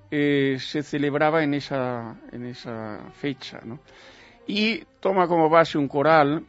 [0.09, 3.79] eh, se celebraba en esa en esa fecha ¿no?
[4.47, 6.45] y toma como base un coral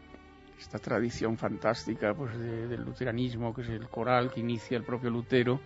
[0.61, 5.11] esta tradición fantástica pues de, del luteranismo que es el coral que inicia el propio
[5.11, 5.61] Lutero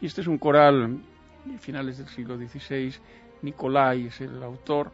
[0.00, 1.00] y este es un coral
[1.44, 2.94] de finales del siglo XVI
[3.42, 4.90] Nicolai es el autor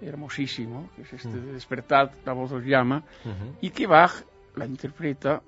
[0.00, 3.56] hermosísimo, que es este de Despertad, la voz os llama, uh -huh.
[3.60, 4.12] y que Bach
[4.56, 5.42] la interpreta,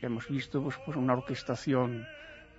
[0.00, 2.06] hemos visto, pues, una orquestación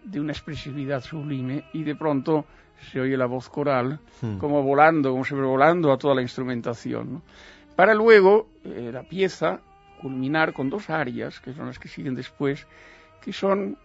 [0.03, 2.45] de una expresividad sublime, y de pronto
[2.91, 4.37] se oye la voz coral -huh.
[4.37, 7.21] como volando, como sobrevolando a toda la instrumentación, ¿no?
[7.75, 9.59] para luego eh, la pieza
[10.01, 12.67] culminar con dos arias, que son las que siguen después,
[13.21, 13.77] que son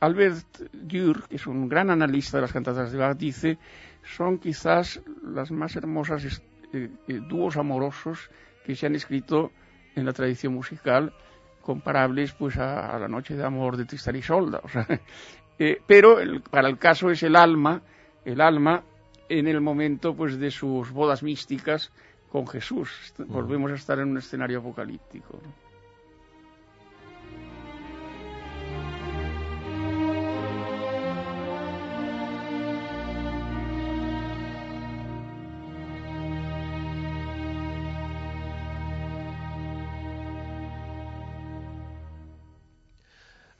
[0.00, 3.58] Albert Dürr, que es un gran analista de las cantatas de Bach, dice,
[4.04, 8.30] son quizás las más hermosas eh, eh, dúos amorosos
[8.64, 9.50] que se han escrito
[9.94, 11.12] en la tradición musical
[11.62, 14.86] comparables pues a, a la noche de amor de Tristan y Solda o sea,
[15.58, 17.82] eh, pero el, para el caso es el alma
[18.24, 18.82] el alma
[19.28, 21.90] en el momento pues de sus bodas místicas
[22.30, 25.63] con Jesús volvemos a estar en un escenario apocalíptico ¿no?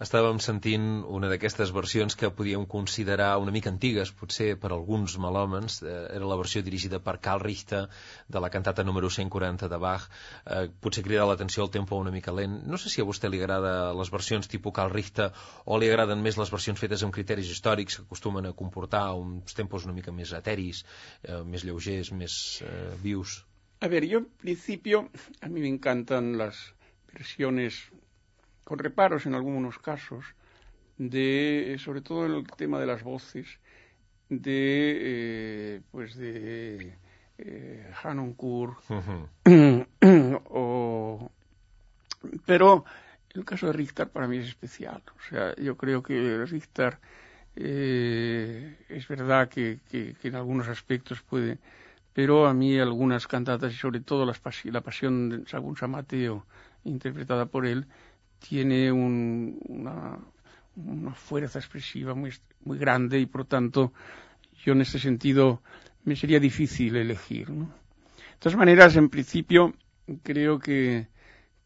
[0.05, 0.85] Estàvem sentint
[1.17, 5.81] una d'aquestes versions que podíem considerar una mica antigues, potser per alguns melòmens.
[5.83, 7.85] Eh, era la versió dirigida per Karl Richter
[8.29, 10.07] de la cantata número 140 de Bach.
[10.45, 12.61] Eh, potser crida l'atenció el tempo una mica lent.
[12.69, 15.31] No sé si a vostè li agrada les versions tipus Karl Richter
[15.65, 19.57] o li agraden més les versions fetes amb criteris històrics que acostumen a comportar uns
[19.57, 20.85] tempos una mica més eteris,
[21.23, 23.43] eh, més lleugers, més eh, vius.
[23.81, 25.09] A ver, yo en principio,
[25.41, 26.57] a mí me encantan las
[27.13, 27.83] versiones
[28.65, 30.25] con reparos en algunos casos,
[30.99, 33.59] de, sobre todo en el tema de las voces,
[34.29, 36.97] de, eh, pues de
[37.39, 38.35] eh, uh
[39.45, 40.43] -huh.
[40.47, 41.31] o,
[42.47, 42.85] pero
[43.35, 45.03] el caso de Richter para mí es especial.
[45.17, 46.99] O sea, yo creo que Richter
[47.57, 51.59] eh, es verdad que, en algunos aspectos puede,
[52.13, 56.47] pero a mí algunas cantatas y sobre todo la pasión de Sagún San Mateo,
[56.85, 57.87] interpretada por él,
[58.47, 60.19] tiene una,
[61.15, 62.33] fuerza expresiva muy,
[62.65, 63.93] muy grande y por lo tanto
[64.65, 65.63] yo en este sentido
[66.05, 67.51] me sería difícil elegir.
[67.51, 67.67] ¿no?
[67.67, 69.75] De todas maneras, en principio
[70.23, 71.09] creo que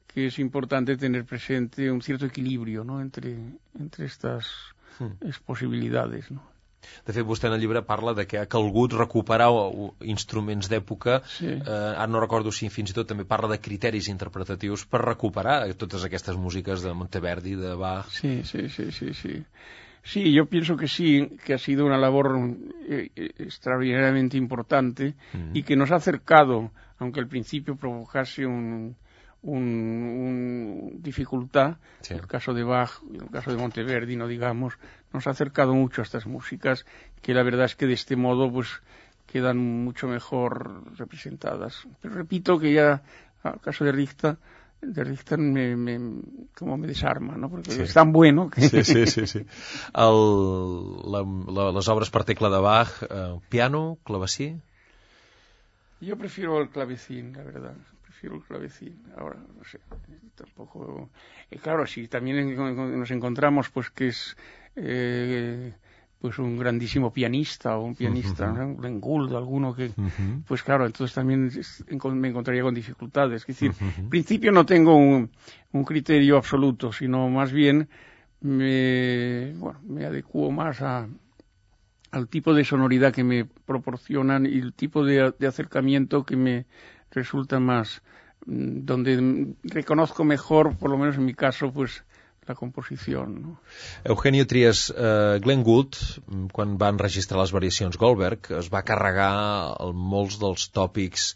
[0.08, 3.00] que es importante tener presente un cierto equilibrio no?
[3.00, 3.36] entre,
[3.78, 4.46] entre estas
[4.98, 5.28] mm.
[5.44, 6.30] possibilitats.
[6.30, 6.42] No?
[7.06, 9.48] De fet, vostè en el llibre parla de que ha calgut recuperar
[10.14, 11.50] instruments d'època, sí.
[11.56, 15.58] eh, ara no recordo si fins i tot també parla de criteris interpretatius per recuperar
[15.80, 18.10] totes aquestes músiques de Monteverdi, de Bach...
[18.14, 19.42] Sí, sí, sí, sí, sí.
[20.08, 22.38] Sí, yo pienso que sí, que ha sido una labor
[22.88, 25.50] eh, extraordinariamente importante mm.
[25.54, 28.96] y que nos ha acercado, aunque al principio provocase un,
[29.42, 31.76] un, dificultad,
[32.10, 34.74] el caso de Bach, el caso de Monteverdi, no digamos,
[35.12, 36.84] nos ha acercado mucho a estas músicas
[37.22, 38.68] que la verdad es que de este modo pues
[39.26, 41.86] quedan mucho mejor representadas.
[42.00, 43.02] Pero repito que ya
[43.44, 44.38] el caso de Richter
[44.80, 45.98] de Richter me, me,
[46.56, 47.50] como me desarma, ¿no?
[47.50, 48.60] Porque es tan bueno que...
[48.68, 49.26] Sí, sí, sí.
[49.26, 49.38] sí.
[49.92, 54.56] El, la, la, les obres per tecla de Bach, eh, piano, clavecí...
[56.00, 57.74] Yo prefiero el clavecín, la verdad
[58.18, 59.02] prefiero el clavecín.
[59.16, 59.78] Ahora, no sé,
[60.34, 61.10] tampoco...
[61.50, 64.36] Eh, claro, si también nos encontramos, pues que es...
[64.74, 65.72] Eh,
[66.20, 68.98] pues un grandísimo pianista o un pianista, uh -huh.
[68.98, 69.92] Gould, alguno que,
[70.48, 71.48] pues claro, entonces también
[72.14, 73.42] me encontraría con dificultades.
[73.42, 75.30] Es decir, en principio no tengo un,
[75.70, 77.88] un, criterio absoluto, sino más bien
[78.40, 81.06] me, bueno, me adecuo más a,
[82.10, 86.66] al tipo de sonoridad que me proporcionan y el tipo de, de acercamiento que me
[87.10, 88.02] resulta más
[88.46, 92.04] mm, donde reconozco mejor, por lo menos en mi caso, pues
[92.48, 93.42] la composición.
[93.42, 93.60] No?
[94.04, 95.96] Eugenio Trias, eh, Glenn Gould,
[96.26, 101.34] mm, quan va enregistrar les variacions Goldberg, es va carregar el, molts dels tòpics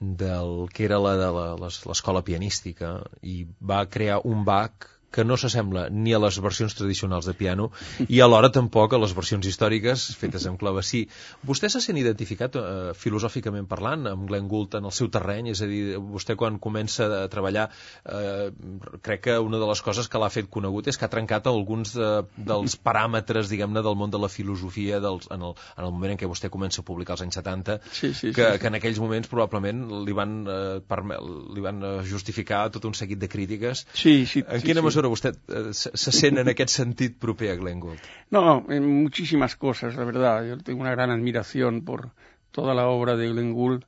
[0.00, 1.30] del que era la de
[1.62, 7.28] l'escola pianística i va crear un Bach que no s'assembla ni a les versions tradicionals
[7.28, 7.70] de piano
[8.08, 11.04] i alhora tampoc a les versions històriques fetes amb clavecí.
[11.46, 15.52] Vostè se sent identificat eh, filosòficament parlant amb Glenn Gould en el seu terreny?
[15.54, 18.50] És a dir, vostè quan comença a treballar eh,
[19.06, 21.94] crec que una de les coses que l'ha fet conegut és que ha trencat alguns
[21.96, 26.14] de, dels paràmetres, diguem-ne, del món de la filosofia dels, en, el, en el moment
[26.14, 28.60] en què vostè comença a publicar els anys 70 sí, sí, que, sí.
[28.60, 31.18] que en aquells moments probablement li van, eh, perme,
[31.54, 33.86] li van eh, justificar tot un seguit de crítiques.
[33.94, 37.56] Sí, sí, en quina sí, mesura usted eh, se sent en aquest sentit proper a
[37.56, 38.00] Glenn Gould?
[38.30, 40.46] No, en muchísimas cosas, la verdad.
[40.46, 42.10] Yo tengo una gran admiración por
[42.50, 43.84] toda la obra de Glenn Gould,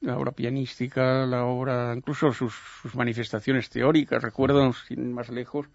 [0.00, 4.22] la obra pianística, la obra, incluso sus, sus manifestaciones teóricas.
[4.22, 5.66] Recuerdo, sin más lejos,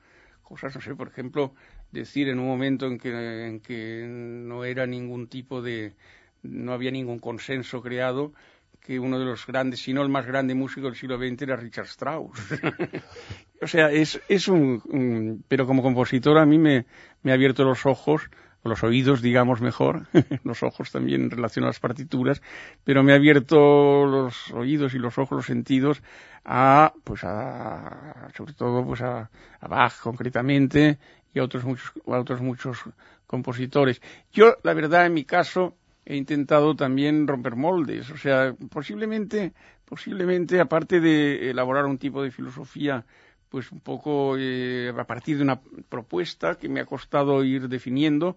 [0.41, 1.53] cosas, no sé, por ejemplo,
[1.91, 5.93] decir en un momento en que, en que no era ningún tipo de,
[6.41, 8.34] no había ningún consenso creado,
[8.80, 11.55] que uno de los grandes, si no el más grande músico del siglo XX era
[11.55, 12.38] Richard Strauss.
[13.64, 16.86] o sea, es, es un, Pero como compositor a mí me,
[17.24, 18.30] me ha abierto los ojos,
[18.64, 20.07] o los oídos, digamos mejor,
[20.43, 22.41] los ojos también en relación a las partituras,
[22.84, 26.01] pero me ha abierto los oídos y los ojos, los sentidos,
[26.45, 30.99] a, pues a, sobre todo, pues a, a Bach concretamente,
[31.34, 32.84] y a otros muchos, a otros muchos
[33.28, 34.01] compositores.
[34.32, 38.09] Yo, la verdad, en mi caso, he intentado también romper moldes.
[38.11, 39.53] O sea, posiblemente,
[39.86, 43.05] posiblemente, aparte de elaborar un tipo de filosofía,
[43.53, 48.35] pues un poco eh, a partir de una propuesta que me ha costado ir definiendo,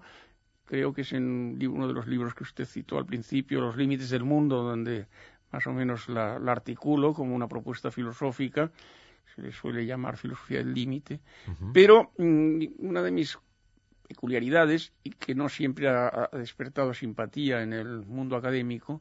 [0.67, 4.11] creo que es en uno de los libros que usted citó al principio, Los límites
[4.11, 5.07] del mundo, donde
[5.53, 8.71] más o menos la, articulo como una propuesta filosófica,
[9.35, 11.21] se le suele llamar filosofía del límite,
[11.73, 13.39] pero mm, una de mis
[14.07, 19.01] peculiaridades y que no siempre ha, despertado simpatía en el mundo académico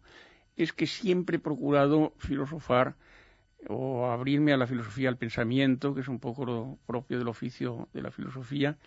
[0.55, 2.95] es que siempre he procurado filosofar
[3.69, 7.87] o abrirme a la filosofía, al pensamiento, que es un poco lo propio del oficio
[7.93, 8.77] de la filosofía,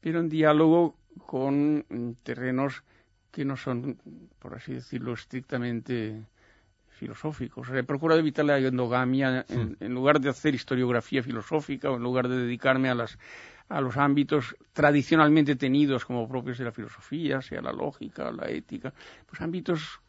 [0.00, 0.96] pero en diálogo
[1.26, 1.84] con
[2.22, 2.82] terrenos
[3.30, 3.98] que no son,
[4.38, 6.26] por así decirlo, estrictamente
[6.88, 7.68] filosóficos.
[7.70, 12.28] he procurado evitar la endogamia en, en lugar de hacer historiografía filosófica o en lugar
[12.28, 13.18] de dedicarme a las
[13.68, 18.92] a los ámbitos tradicionalmente tenidos como propios de la filosofía, sea la lógica, la ética,
[19.26, 20.00] pues ámbitos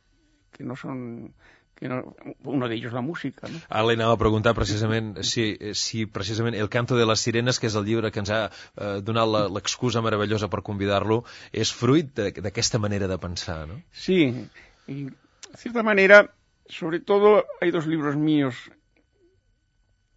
[0.51, 1.33] que no son
[1.75, 3.49] que no, uno de ellos la música.
[3.51, 3.59] No?
[3.67, 7.67] Ara li anava a preguntar precisament si, si precisament El canto de les sirenes, que
[7.67, 12.79] és el llibre que ens ha eh, donat l'excusa meravellosa per convidar-lo, és fruit d'aquesta
[12.79, 13.81] manera de pensar, ¿no?
[13.91, 14.47] Sí,
[14.87, 16.33] y de cierta manera,
[16.67, 18.55] sobre todo hay dos libros míos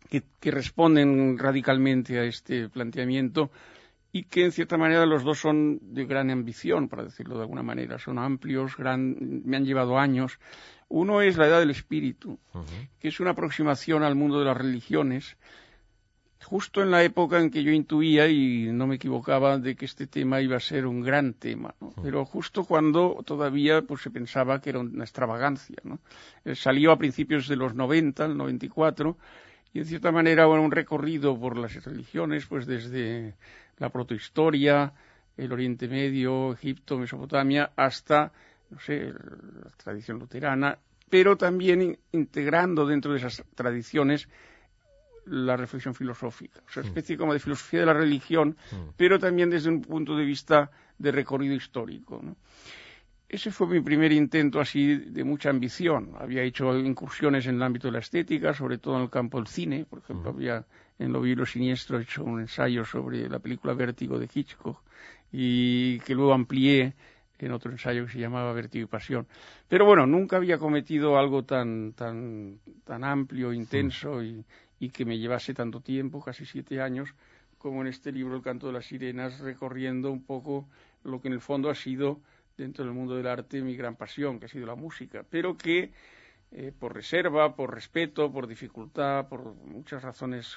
[0.08, 3.50] que, responden radicalmente a este planteamiento
[4.12, 7.62] y que en cierta manera los dos son de gran ambición, para decirlo de alguna
[7.62, 10.38] manera, son amplios, me han llevado años.
[10.88, 12.38] Uno es la edad del espíritu,
[12.98, 15.36] que es una aproximación al mundo de las religiones,
[16.42, 20.06] justo en la época en que yo intuía y no me equivocaba de que este
[20.06, 24.70] tema iba a ser un gran tema, pero justo cuando todavía pues se pensaba que
[24.70, 25.98] era una extravagancia, ¿no?
[26.44, 29.18] Eh, salió a principios de los 90, el 94,
[29.74, 33.34] y en cierta manera bueno, un recorrido por las religiones, pues desde
[33.78, 34.92] la protohistoria,
[35.36, 38.32] el Oriente Medio, Egipto, Mesopotamia, hasta,
[38.70, 44.28] no sé, la tradición luterana, pero también integrando dentro de esas tradiciones
[45.26, 48.56] la reflexión filosófica, o sea, una especie como de filosofía de la religión,
[48.96, 52.20] pero también desde un punto de vista de recorrido histórico.
[52.22, 52.36] ¿no?
[53.28, 56.12] Ese fue mi primer intento así de mucha ambición.
[56.18, 59.46] Había hecho incursiones en el ámbito de la estética, sobre todo en el campo del
[59.46, 59.84] cine.
[59.84, 60.64] Por ejemplo, había
[60.98, 64.82] en Lo Vilo Siniestro hecho un ensayo sobre la película Vértigo de Hitchcock
[65.32, 66.94] y que luego amplié
[67.38, 69.26] en otro ensayo que se llamaba Vértigo y Pasión.
[69.68, 74.44] Pero bueno, nunca había cometido algo tan, tan, tan amplio, intenso y,
[74.80, 77.14] y que me llevase tanto tiempo, casi siete años,
[77.58, 80.68] como en este libro El canto de las sirenas, recorriendo un poco
[81.04, 82.20] lo que en el fondo ha sido
[82.56, 85.92] dentro del mundo del arte mi gran pasión, que ha sido la música, pero que
[86.50, 90.56] eh, por reserva, por respeto, por dificultad, por muchas razones,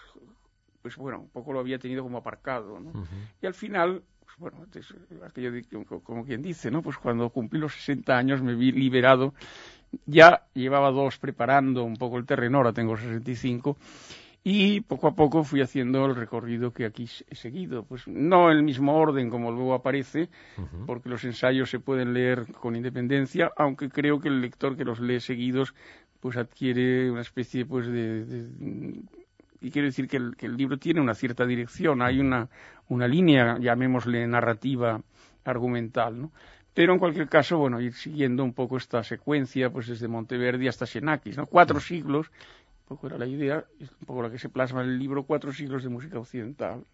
[0.82, 2.92] pues bueno, un poco lo había tenido como aparcado, ¿no?
[3.42, 4.66] Y al final, pues bueno,
[5.26, 5.52] aquello
[6.04, 6.82] como quien dice, ¿no?
[6.82, 9.34] Pues cuando cumplí los 60 años me vi liberado,
[10.06, 13.76] ya llevaba dos preparando un poco el terreno, ahora tengo 65,
[14.44, 17.84] y poco a poco fui haciendo el recorrido que aquí he seguido.
[17.84, 20.30] Pues no en el mismo orden como luego aparece,
[20.88, 25.00] porque los ensayos se pueden leer con independencia, aunque creo que el lector que los
[25.00, 25.76] lee seguidos
[26.20, 28.46] pues adquiere una especie pues de,
[29.62, 32.50] y quiero decir que el, que el, libro tiene una cierta dirección, hay una,
[32.90, 35.02] una línea, llamémosle narrativa
[35.44, 36.32] argumental, ¿no?
[36.74, 40.86] Pero en cualquier caso, bueno, ir siguiendo un poco esta secuencia, pues desde Monteverdi hasta
[40.86, 41.46] Xenakis, ¿no?
[41.46, 42.32] Cuatro siglos
[42.92, 45.54] poco era la idea, es un poco la que se plasma en el libro Cuatro
[45.54, 46.86] siglos de música occidental.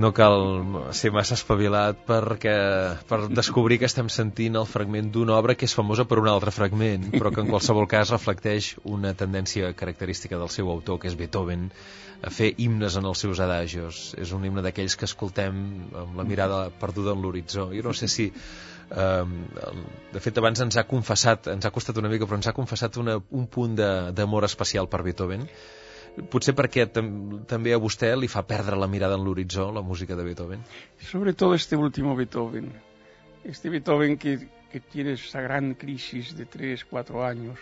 [0.00, 0.42] No cal
[0.96, 2.54] ser massa espavilat perquè,
[3.08, 6.52] per descobrir que estem sentint el fragment d'una obra que és famosa per un altre
[6.54, 11.18] fragment, però que en qualsevol cas reflecteix una tendència característica del seu autor, que és
[11.20, 11.68] Beethoven,
[12.22, 14.00] a fer himnes en els seus adagios.
[14.20, 15.60] És un himne d'aquells que escoltem
[16.02, 17.70] amb la mirada perduda en l'horitzó.
[17.76, 18.30] Jo no sé si...
[18.90, 19.26] Eh,
[20.14, 22.96] de fet, abans ens ha confessat, ens ha costat una mica, però ens ha confessat
[23.02, 23.76] una, un punt
[24.16, 25.46] d'amor especial per Beethoven
[26.22, 30.16] potser perquè tam també a vostè li fa perdre la mirada en l'horitzó, la música
[30.16, 30.62] de Beethoven.
[30.98, 32.72] Sobre todo este último Beethoven.
[33.44, 37.58] Este Beethoven que, que tiene esa gran crisis de tres, cuatro años,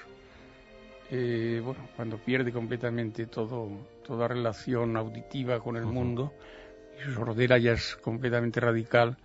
[1.10, 3.68] eh, bueno, cuando pierde completamente todo,
[4.06, 5.92] toda relación auditiva con el uh -huh.
[5.92, 6.32] mundo
[6.98, 9.16] y su sordera ya es completamente radical,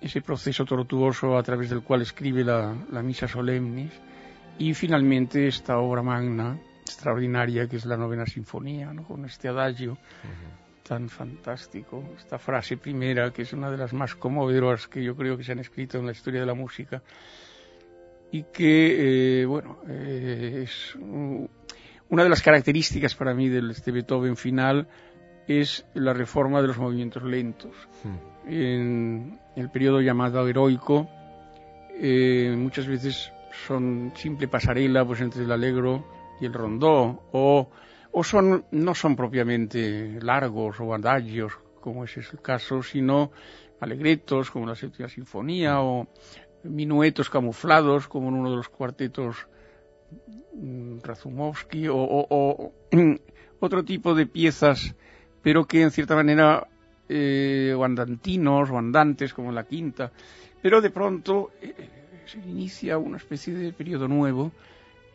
[0.00, 3.92] ese proceso tortuoso a través del cual escribe la, la Misa Solemnis
[4.58, 9.04] y finalmente esta obra magna extraordinaria que es la novena sinfonía, ¿no?
[9.04, 9.98] con este adagio
[10.82, 15.36] tan fantástico, esta frase primera que es una de las más conmovedoras que yo creo
[15.36, 17.02] que se han escrito en la historia de la música
[18.32, 24.36] y que, eh, bueno, eh, es una de las características para mí de este Beethoven
[24.36, 24.88] final
[25.46, 27.74] es la reforma de los movimientos lentos.
[28.46, 31.08] En el periodo llamado heroico,
[32.00, 33.30] eh, muchas veces
[33.66, 36.04] son simple pasarela pues entre el allegro
[36.42, 37.70] y el rondó, o,
[38.10, 43.30] o son, no son propiamente largos o adagios, como ese es el caso, sino
[43.78, 46.08] alegretos, como la séptima sinfonía, o
[46.64, 49.46] minuetos camuflados, como en uno de los cuartetos
[50.54, 52.72] mm, Razumovsky, o,
[53.60, 54.96] otro tipo de piezas,
[55.42, 56.66] pero que en cierta manera,
[57.08, 60.10] eh, o andantinos, o andantes, como en la quinta,
[60.60, 61.72] pero de pronto eh,
[62.26, 64.50] se inicia una especie de periodo nuevo,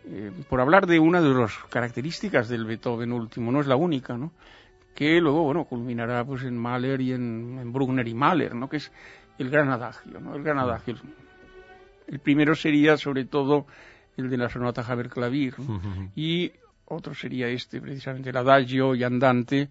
[0.09, 4.17] eh, por hablar de una de las características del Beethoven último, no es la única,
[4.17, 4.31] ¿no?
[4.97, 8.67] que luego, bueno, culminará pues en Mahler y en, en Bruckner y Mahler, ¿no?
[8.67, 8.91] Que es
[9.37, 10.33] el gran adagio, ¿no?
[10.33, 10.95] El gran adagio.
[12.07, 13.67] El primero sería, sobre todo,
[14.17, 15.53] el de la sonata Javier Clavir,
[16.15, 16.51] y
[16.85, 19.69] otro sería este, precisamente, el adagio y andante,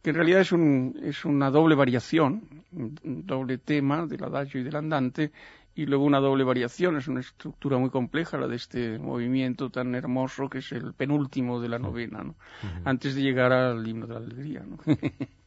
[0.00, 4.62] que en realidad es, un, es una doble variación, un doble tema del adagio y
[4.62, 5.32] del andante,
[5.74, 9.94] y luego una doble variación, es una estructura muy compleja la de este movimiento tan
[9.94, 12.34] hermoso que es el penúltimo de la novena, ¿no?
[12.84, 14.64] antes de llegar al himno de la alegría.
[14.66, 14.78] ¿no?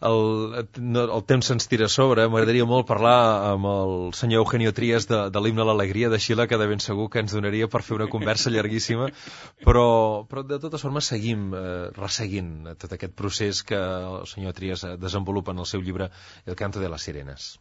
[0.00, 2.26] el, no, el temps se'ns tira a sobre.
[2.28, 3.16] M'agradaria molt parlar
[3.52, 6.82] amb el senyor Eugenio Trias de, de l'himne a l'alegria de Xile, que de ben
[6.84, 9.10] segur que ens donaria per fer una conversa llarguíssima,
[9.66, 9.86] però,
[10.30, 11.66] però de totes formes seguim eh,
[11.96, 16.10] resseguint tot aquest procés que el senyor Trias desenvolupa en el seu llibre
[16.46, 17.54] El canto de les sirenes.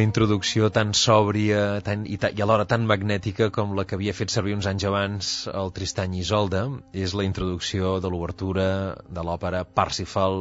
[0.00, 4.14] Una introducció tan sòbria tan, i, ta, i alhora tan magnètica com la que havia
[4.16, 6.62] fet servir uns anys abans el Tristany Isolde
[6.96, 8.64] és la introducció de l'obertura
[9.04, 10.38] de l'òpera Parsifal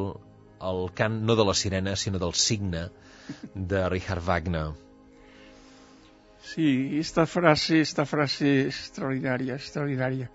[0.70, 2.86] el cant no de la sirena sinó del signe
[3.74, 4.70] de Richard Wagner
[6.54, 10.32] Sí, esta frase, esta frase es extraordinaria, extraordinaria.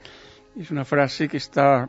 [0.55, 1.89] Es una frase que está,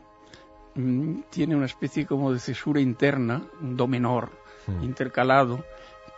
[0.74, 4.32] mmm, tiene una especie como de cesura interna, un do menor,
[4.66, 4.82] mm.
[4.82, 5.62] intercalado,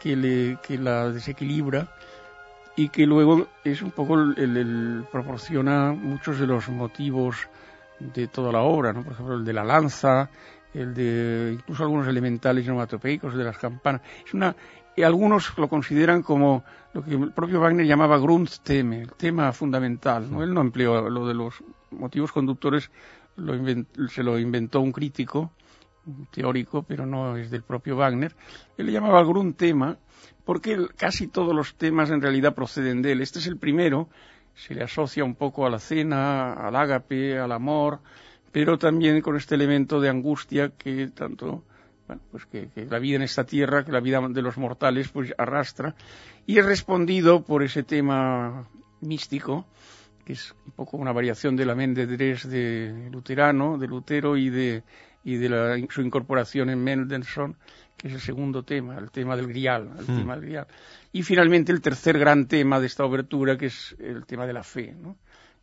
[0.00, 1.88] que, le, que la desequilibra
[2.76, 7.36] y que luego es un poco el, proporciona muchos de los motivos
[7.98, 9.02] de toda la obra, ¿no?
[9.02, 10.30] Por ejemplo, el de la lanza,
[10.72, 14.02] el de incluso algunos elementales onomatopeicos de las campanas.
[14.24, 14.54] Es una
[15.04, 20.30] algunos lo consideran como lo que el propio Wagner llamaba Grundtheme, el tema fundamental.
[20.30, 20.42] ¿no?
[20.42, 22.90] Él no empleó lo de los motivos conductores,
[23.36, 23.54] lo
[24.08, 25.52] se lo inventó un crítico
[26.30, 28.34] teórico, pero no es del propio Wagner.
[28.76, 29.98] Él le llamaba Grundthema
[30.44, 33.20] porque casi todos los temas en realidad proceden de él.
[33.20, 34.08] Este es el primero,
[34.54, 38.00] se le asocia un poco a la cena, al ágape, al amor,
[38.50, 41.64] pero también con este elemento de angustia que tanto
[42.06, 45.08] bueno, pues que, que, la vida en esta tierra, que la vida de los mortales,
[45.08, 45.94] pues arrastra,
[46.46, 48.66] y es respondido por ese tema
[49.02, 49.66] místico,
[50.28, 54.82] que es un poco una variación de la mente de Luterano, de Lutero y de,
[55.24, 57.56] y de la, su incorporación en Mendelssohn,
[57.96, 60.18] que es el segundo tema, el tema del grial, el mm.
[60.18, 60.66] tema del grial.
[61.12, 64.62] Y finalmente el tercer gran tema de esta obertura, que es el tema de la
[64.62, 65.16] fe, ¿no?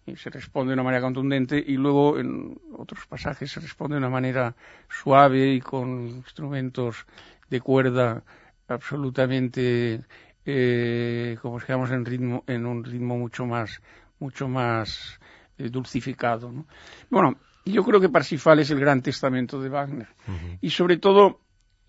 [0.08, 4.00] y se responde de una manera contundente y luego en otros pasajes se responde de
[4.00, 4.56] una manera
[4.90, 7.06] suave y con instrumentos
[7.52, 8.24] de cuerda
[8.68, 10.02] absolutamente
[10.44, 13.82] eh, como digamos en ritmo en un ritmo mucho más
[14.20, 15.20] mucho más
[15.58, 16.66] eh, dulcificado ¿no?
[17.10, 20.58] bueno yo creo que Parsifal es el gran testamento de Wagner uh -huh.
[20.62, 21.40] y sobre todo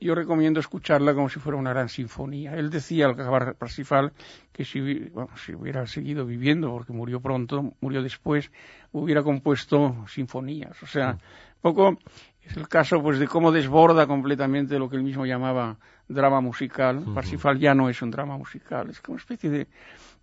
[0.00, 2.54] yo recomiendo escucharla como si fuera una gran sinfonía.
[2.54, 4.12] Él decía al acabar Parsifal
[4.52, 8.50] que si, bueno, si hubiera seguido viviendo, porque murió pronto, murió después,
[8.92, 10.82] hubiera compuesto sinfonías.
[10.82, 11.16] O sea,
[11.62, 11.98] poco
[12.42, 16.98] es el caso pues de cómo desborda completamente lo que él mismo llamaba drama musical.
[16.98, 17.14] Uh -huh.
[17.14, 19.66] Parsifal ya no es un drama musical, es como una especie de,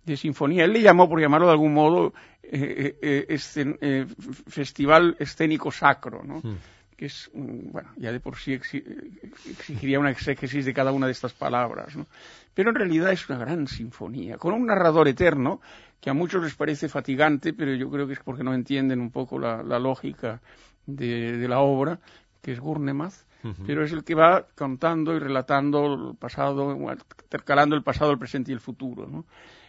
[0.04, 0.64] de sinfonía.
[0.64, 3.38] Él le llamó, por llamarlo de algún modo, eh, eh,
[3.80, 4.06] eh,
[4.48, 6.42] festival escénico sacro, ¿no?
[6.42, 6.56] -huh
[6.96, 11.32] que es, bueno, ya de por sí exigiría una exégesis de cada una de estas
[11.32, 12.06] palabras, ¿no?
[12.54, 15.60] Pero en realidad es una gran sinfonía, con un narrador eterno
[16.00, 19.10] que a muchos les parece fatigante, pero yo creo que es porque no entienden un
[19.10, 20.40] poco la, la lógica
[20.86, 21.98] de, de, la obra,
[22.42, 23.66] que es Gurnemath, uh -huh.
[23.66, 26.76] pero es el que va contando y relatando el pasado,
[27.24, 29.24] intercalando el pasado, el presente y el futuro, ¿no?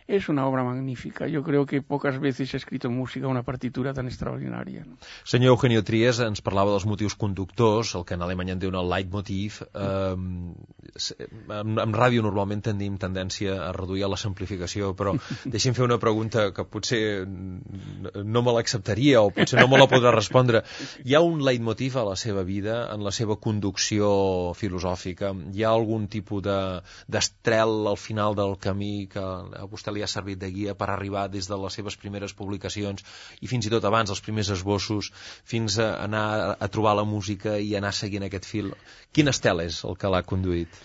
[0.07, 1.27] Es una obra magnífica.
[1.27, 4.85] Yo creo que pocas veces he escrito en música una partitura tan extraordinària.
[4.85, 4.97] No?
[5.23, 8.89] Senyor Eugenio Tries ens parlava dels motius conductors, el que en alemany en diu el
[8.89, 9.63] leitmotiv.
[9.73, 15.15] Eh, en, en ràdio normalment tenim tendència a reduir a la simplificació, però
[15.55, 20.13] deixi'm fer una pregunta que potser no me l'acceptaria o potser no me la podrà
[20.13, 20.61] respondre.
[21.01, 25.33] Hi ha un leitmotiv a la seva vida, en la seva conducció filosòfica?
[25.55, 30.11] Hi ha algun tipus d'estrel de, al final del camí que a vostè li ha
[30.11, 33.05] servit de guia per arribar des de les seves primeres publicacions
[33.41, 35.11] i fins i tot abans, els primers esbossos,
[35.53, 36.27] fins a anar
[36.59, 38.73] a trobar la música i anar seguint aquest fil.
[39.11, 40.83] Quin estel és el que l'ha conduït?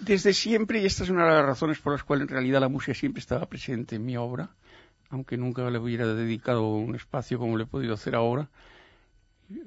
[0.00, 2.70] Desde siempre, y esta es una de las razones por las cuales en realidad la
[2.70, 4.48] música siempre estaba presente en mi obra,
[5.10, 8.48] aunque nunca le hubiera dedicado un espacio como le he podido hacer ahora,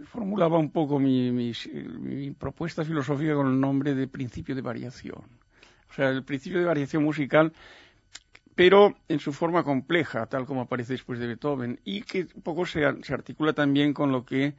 [0.06, 5.22] formulaba un poco mi, mi, propuesta filosófica con el nombre de principio de variación.
[5.90, 7.54] O sea, el principio de variación musical,
[8.56, 12.66] pero en su forma compleja, tal como aparece después de Beethoven, y que un poco
[12.66, 14.54] se, se articula también con lo que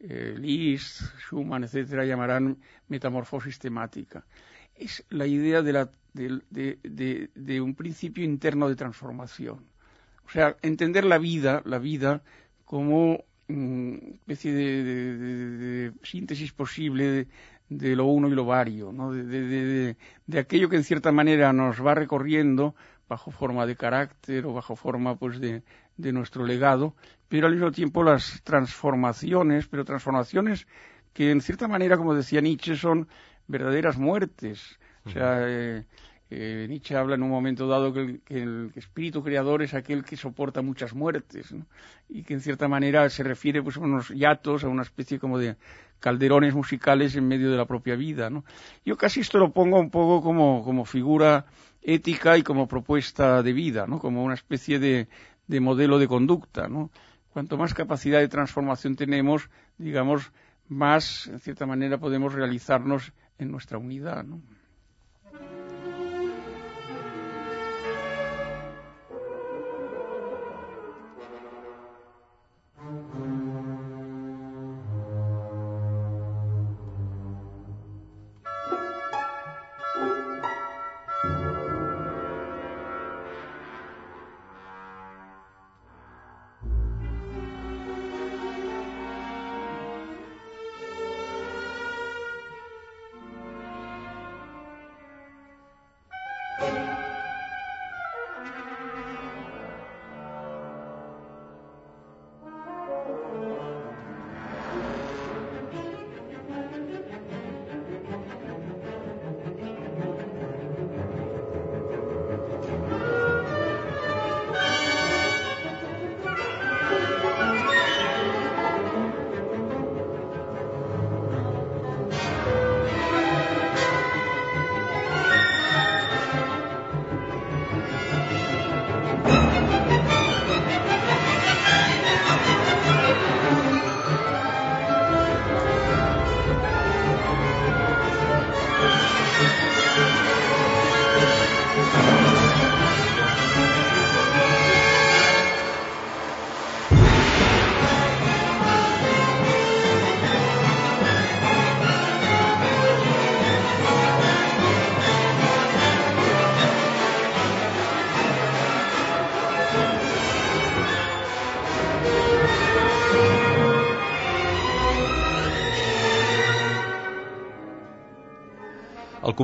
[0.00, 2.58] eh, Liszt, Schumann, etcétera, llamarán
[2.88, 4.24] metamorfosis temática.
[4.74, 9.64] Es la idea de, la, de, de un principio interno de transformación.
[10.26, 12.22] O sea, entender la vida, la vida
[12.64, 17.26] como una especie de, síntesis posible
[17.68, 19.12] de, lo uno y lo vario, ¿no?
[19.12, 19.96] de,
[20.38, 22.74] aquello que en cierta manera nos va recorriendo
[23.14, 25.62] bajo forma de carácter o bajo forma pues de,
[25.96, 26.94] nuestro legado,
[27.28, 30.66] pero al mismo tiempo las transformaciones, pero transformaciones
[31.12, 33.06] que en cierta manera, como decía Nietzsche, son
[33.46, 34.80] verdaderas muertes.
[35.04, 35.84] O sea, eh,
[36.30, 40.60] eh, Nietzsche habla en un momento dado que el, espíritu creador es aquel que soporta
[40.60, 41.54] muchas muertes
[42.08, 45.38] y que en cierta manera se refiere pues, a unos yatos, a una especie como
[45.38, 45.54] de
[46.00, 48.28] calderones musicales en medio de la propia vida.
[48.28, 48.44] ¿no?
[48.84, 51.46] Yo casi esto lo pongo un poco como, como figura
[51.84, 54.00] ética y como propuesta de vida, ¿no?
[54.00, 55.08] como una especie de,
[55.46, 56.66] de modelo de conducta.
[56.66, 56.90] ¿no?
[57.30, 60.32] Cuanto más capacidad de transformación tenemos, digamos,
[60.68, 64.24] más, en cierta manera, podemos realizarnos en nuestra unidad.
[64.24, 64.40] ¿no?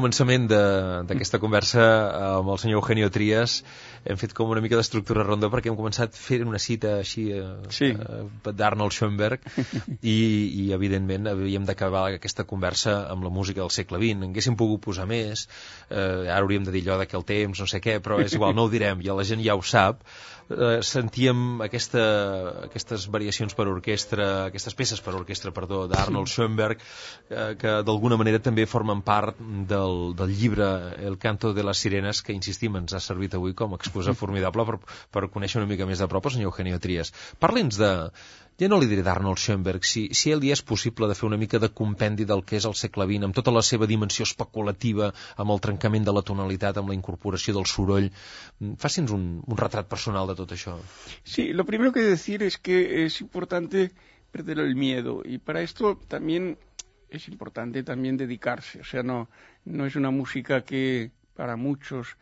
[0.01, 1.87] Començament d'aquesta conversa
[2.33, 3.61] amb el senyor Eugenio Trias
[4.05, 7.45] hem fet com una mica d'estructura ronda perquè hem començat fent una cita així eh,
[7.75, 7.91] sí.
[7.93, 9.45] eh, d'Arnold Schoenberg
[10.01, 10.17] i,
[10.65, 14.85] i evidentment havíem d'acabar aquesta conversa amb la música del segle XX en haguéssim pogut
[14.89, 15.47] posar més
[15.91, 18.37] eh, ara hauríem de dir allò de que el temps, no sé què però és
[18.37, 20.05] igual, no ho direm, ja la gent ja ho sap
[20.51, 22.03] eh, sentíem aquesta,
[22.67, 26.31] aquestes variacions per orquestra, aquestes peces per orquestra, perdó, d'Arnold.
[26.31, 26.83] Schoenberg,
[27.31, 30.69] eh, que d'alguna manera també formen part del, del llibre
[31.07, 34.67] El canto de les sirenes, que insistim, ens ha servit avui com a excusa formidable
[34.69, 34.79] per,
[35.11, 37.13] per conèixer una mica més de prop el senyor Eugenio Trias.
[37.43, 37.91] Parli'ns de,
[38.61, 41.61] ja no li diré d'Arnold Schoenberg, si, si ell és possible de fer una mica
[41.63, 45.11] de compendi del que és el segle XX, amb tota la seva dimensió especulativa,
[45.41, 48.11] amb el trencament de la tonalitat, amb la incorporació del soroll.
[48.61, 50.77] Mm, faci'ns un, un retrat personal de tot això.
[51.25, 53.91] Sí, lo primero que decir es que es importante
[54.31, 56.57] perder el miedo y para esto también
[57.09, 59.29] es importante también dedicarse, o sea, no,
[59.65, 62.17] no es una música que para muchos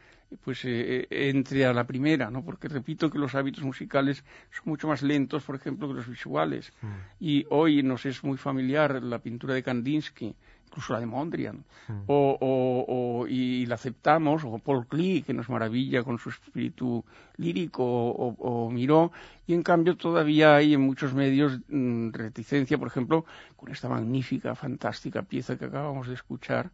[0.44, 2.44] pues eh, eh, entre a la primera, ¿no?
[2.44, 6.72] Porque repito que los hábitos musicales son mucho más lentos, por ejemplo, que los visuales.
[6.82, 6.86] Mm.
[7.20, 10.34] Y hoy nos es muy familiar la pintura de Kandinsky,
[10.66, 12.02] incluso la de Mondrian, mm.
[12.06, 17.04] o, o, y la aceptamos, o Paul Klee, que nos maravilla con su espíritu
[17.36, 19.10] lírico, o, o Miró,
[19.46, 23.24] y en cambio todavía hay en muchos medios mm, reticencia, por ejemplo,
[23.56, 26.70] con esta magnífica, fantástica pieza que acabamos de escuchar,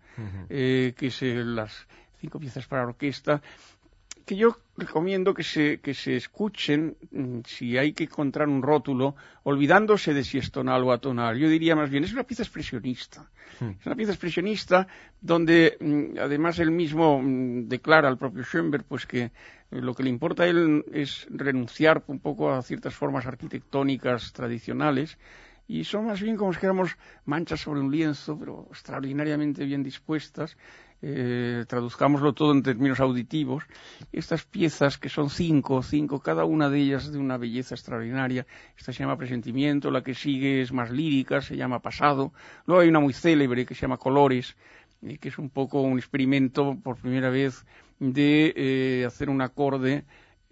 [0.49, 1.87] eh, que es las
[2.25, 3.43] cinco piezas para orquesta,
[4.25, 9.15] que yo recomiendo que se, que se escuchen mm, si hay que encontrar un rótulo,
[9.43, 11.37] olvidándose de si es tonal o atonal.
[11.37, 13.29] Yo diría más bien, es una pieza expresionista.
[13.61, 13.73] Hmm.
[13.79, 14.89] Es una pieza expresionista
[15.21, 19.31] donde mm, además él mismo mm, declara al propio Schoenberg pues que
[19.71, 25.19] lo que le importa a él es renunciar un poco a ciertas formas arquitectónicas tradicionales
[25.67, 30.57] y son más bien como si fuéramos manchas sobre un lienzo, pero extraordinariamente bien dispuestas.
[31.07, 33.65] Eh, traduzcámoslo todo en términos auditivos.
[34.11, 38.47] Estas piezas, que son cinco, cinco, cada una de ellas de una belleza extraordinaria.
[38.79, 42.33] Esta se llama Presentimiento, la que sigue es más lírica, se llama Pasado.
[42.65, 44.57] Luego hay una muy célebre que se llama Colores,
[45.03, 47.67] eh, que es un poco un experimento por primera vez
[47.99, 50.07] de eh, hacer un acorde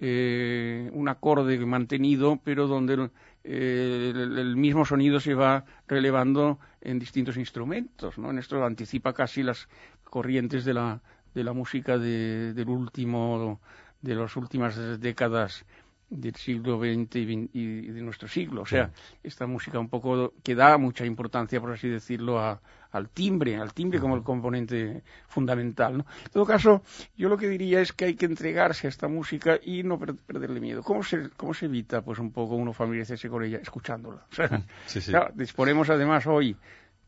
[0.05, 3.09] eh, un acorde mantenido, pero donde
[3.45, 8.19] eh, el, mismo sonido se va relevando en distintos instrumentos.
[8.19, 8.33] ¿no?
[8.33, 9.69] En esto anticipa casi las
[10.13, 11.01] corrientes de la,
[11.35, 13.61] de la música de, del último,
[14.03, 15.65] de las últimas décadas
[16.11, 17.17] del siglo XX
[17.55, 18.61] y, de nuestro siglo.
[18.61, 18.91] O sea,
[19.23, 24.01] esta música un poco que da mucha importancia, por así decirlo, al timbre, al timbre
[24.01, 25.97] como el componente fundamental.
[25.97, 26.05] ¿no?
[26.27, 26.83] En todo caso,
[27.17, 30.61] yo lo que diría es que hay que entregarse a esta música y no perderle
[30.61, 30.83] miedo.
[30.83, 33.61] ¿Cómo se, cómo se evita, pues, un poco uno familiarizarse con ella?
[33.63, 34.27] Escuchándola.
[34.85, 36.55] O sea, disponemos además hoy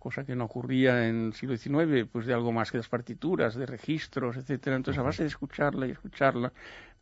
[0.04, 3.54] cosa que no ocurría en el siglo XIX, pues de algo más que las partituras,
[3.54, 4.76] de registros, etcétera.
[4.76, 6.52] Entonces, a base de escucharla y escucharla,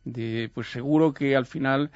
[0.05, 1.91] de, pues seguro que al final,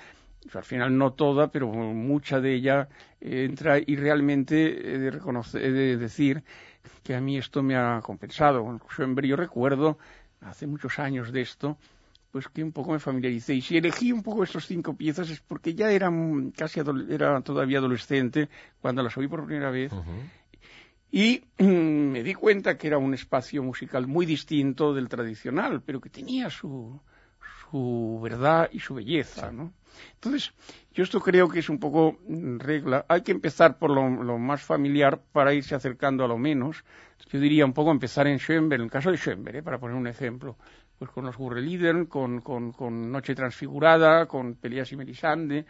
[0.53, 2.89] al final no toda, pero mucha de ella
[3.21, 6.43] entra y realmente he de, reconocer, he de decir
[7.03, 8.77] que a mí esto me ha compensado.
[9.23, 9.97] Yo recuerdo,
[10.41, 11.77] hace muchos años de esto,
[12.33, 13.53] pues que un poco me familiaricé.
[13.53, 16.11] Y si elegí un poco estas cinco piezas es porque ya era
[16.57, 18.49] casi era todavía adolescente
[18.81, 19.93] cuando las oí por primera vez.
[21.11, 26.09] Y me di cuenta que era un espacio musical muy distinto del tradicional, pero que
[26.09, 26.99] tenía su,
[27.69, 29.73] su verdad y su belleza, ¿no?
[30.13, 30.53] Entonces,
[30.93, 33.05] yo esto creo que es un poco regla.
[33.07, 36.83] Hay que empezar por lo, más familiar para irse acercando a lo menos.
[37.31, 39.63] Yo diría un poco empezar en Schoenberg, en el caso de Schoenberg, ¿eh?
[39.63, 40.57] para poner un ejemplo,
[40.97, 45.65] pues con los Gurrelieder, con, con, con, Noche Transfigurada, con Peleas y Melisande,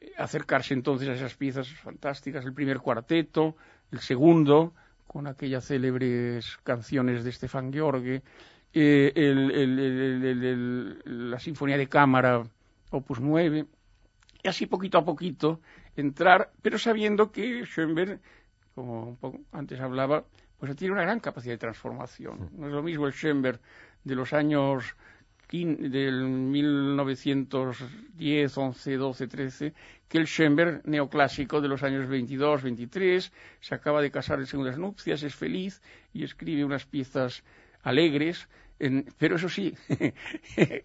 [0.00, 3.56] eh, acercarse entonces a esas piezas fantásticas, el primer cuarteto,
[3.90, 4.74] el segundo,
[5.06, 8.22] con aquellas célebres canciones de Stefan George,
[8.74, 9.12] eh,
[11.04, 12.42] la Sinfonía de Cámara,
[12.90, 13.64] Opus 9,
[14.42, 15.60] y así poquito a poquito
[15.96, 18.20] entrar, pero sabiendo que Schoenberg,
[18.74, 19.16] como
[19.52, 20.24] antes hablaba,
[20.58, 22.50] pues tiene una gran capacidad de transformación.
[22.52, 23.60] No es lo mismo el Schoenberg
[24.06, 24.96] de los años
[25.50, 29.74] del 1910, 11, 12, 13,
[30.08, 34.78] que el Schoenberg neoclásico de los años 22, 23, se acaba de casar en segundas
[34.78, 35.82] nupcias, es feliz
[36.14, 37.44] y escribe unas piezas
[37.82, 38.48] alegres
[39.18, 39.74] pero eso sí,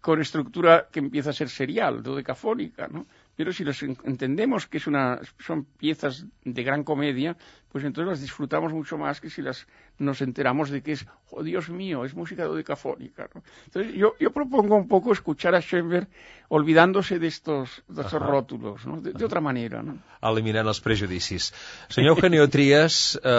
[0.00, 3.06] con estructura que empieza a ser serial, dodecafónica, ¿no?
[3.36, 7.36] Pero si los entendemos que es una, son piezas de gran comedia,
[7.72, 9.66] pues entonces las disfrutamos mucho más que si las
[9.98, 13.28] nos enteramos de que es, oh Dios mío, es música dodecafónica.
[13.34, 13.42] ¿no?
[13.66, 16.06] Entonces yo, yo propongo un poco escuchar a Schoenberg
[16.48, 19.00] olvidándose de estos, de estos rótulos, ¿no?
[19.00, 19.82] de, de otra manera.
[19.82, 19.98] No?
[20.22, 21.50] Eliminant els prejudicis.
[21.90, 23.30] Senyor Eugenio Trias, eh,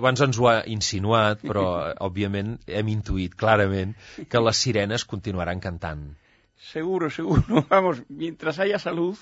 [0.00, 1.66] abans ens ho ha insinuat, però
[2.08, 3.92] òbviament hem intuït clarament
[4.24, 6.08] que les sirenes continuaran cantant.
[6.56, 7.66] Seguro, seguro.
[7.70, 9.16] Vamos, mientras haya salud,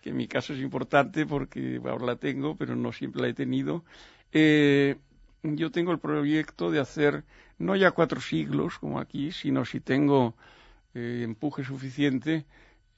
[0.00, 3.34] que en mi caso es importante porque ahora la tengo, pero no siempre la he
[3.34, 3.84] tenido,
[4.32, 4.96] eh,
[5.42, 7.24] yo tengo el proyecto de hacer
[7.58, 10.34] no ya cuatro siglos como aquí, sino si tengo
[10.94, 12.46] eh, empuje suficiente,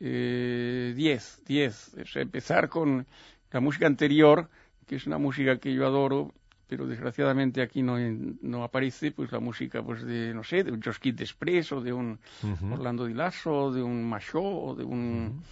[0.01, 1.93] eh, diez, diez.
[2.15, 3.07] Empezar con
[3.53, 4.49] la música anterior,
[4.87, 6.33] que es una música que yo adoro,
[6.69, 10.83] pero desgraciadamente aquí no, no aparece pues la música pues de no sé de un
[10.83, 12.19] Josquit Express o de un
[12.71, 15.43] Orlando Di Lasso de un Machot o de un uh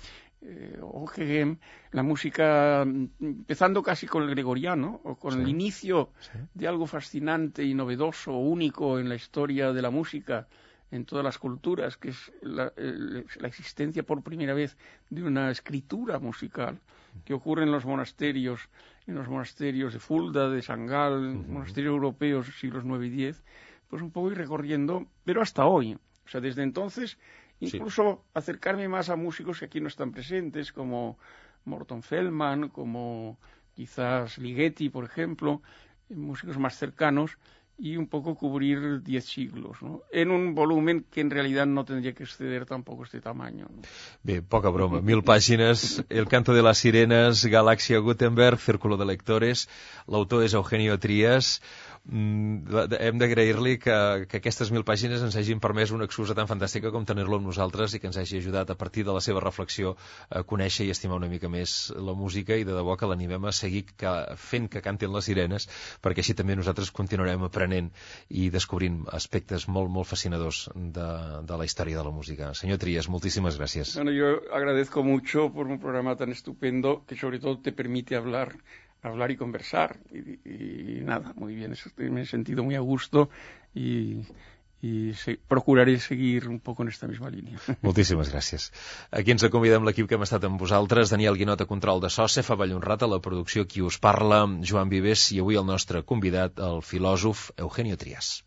[1.93, 6.13] la música empezando casi con el gregoriano o con el inicio
[6.55, 10.49] de algo fascinante y novedoso único en la historia de la música
[10.91, 14.77] en todas las culturas, que es la, la, existencia por primera vez
[15.09, 16.81] de una escritura musical
[17.25, 18.69] que ocurre en los monasterios
[19.11, 23.43] en los monasterios de Fulda, de Sangal, monasterios europeos siglos IX y X,
[23.89, 25.95] pues un poco ir recorriendo, pero hasta hoy.
[26.25, 27.19] O sea, desde entonces,
[27.59, 31.19] incluso acercarme más a músicos que aquí no están presentes, como
[31.65, 33.39] Morton Feldman, como
[33.75, 35.61] quizás Ligeti, por ejemplo,
[36.09, 37.37] músicos más cercanos,
[37.81, 40.03] y un poco cubrir diez siglos, ¿no?
[40.13, 43.67] en un volumen que en realidad no tendría que exceder tampoco este tamaño.
[43.75, 43.83] ¿no?
[44.23, 49.69] Bé, poca broma, mil pàgines, El canto de las sirenes, Galàxia Gutenberg, Círculo de lectores,
[50.07, 51.63] l'autor és Eugenio Trías,
[52.05, 53.97] mm, hem d'agrair-li que,
[54.29, 57.95] que aquestes mil pàgines ens hagin permès una excusa tan fantàstica com tenir-lo amb nosaltres
[57.95, 59.97] i que ens hagi ajudat a partir de la seva reflexió
[60.29, 63.57] a conèixer i estimar una mica més la música i de debò que l'animem a
[63.57, 65.69] seguir que, fent que cantin les sirenes
[66.03, 71.09] perquè així també nosaltres continuarem aprenent i descobrint aspectes molt, molt fascinadors de,
[71.47, 72.53] de la història de la música.
[72.55, 73.95] Senyor Trias, moltíssimes gràcies.
[73.97, 78.55] Bueno, yo agradezco mucho por un programa tan estupendo que sobre todo te permite hablar
[79.03, 79.99] hablar y conversar.
[80.13, 83.31] Y, nada, muy bien, me he sentido muy a gusto
[83.75, 84.23] y,
[84.83, 87.61] i se, procuraré seguir un poc en esta misma línia.
[87.87, 88.71] Moltíssimes gràcies.
[89.11, 92.29] Aquí ens acomidem l'equip que hem estat amb vosaltres, Daniel Guinot a control de so,
[92.29, 96.59] Cefa Vallhonrat a la producció qui us parla, Joan Vives i avui el nostre convidat,
[96.71, 98.41] el filòsof Eugenio Trias.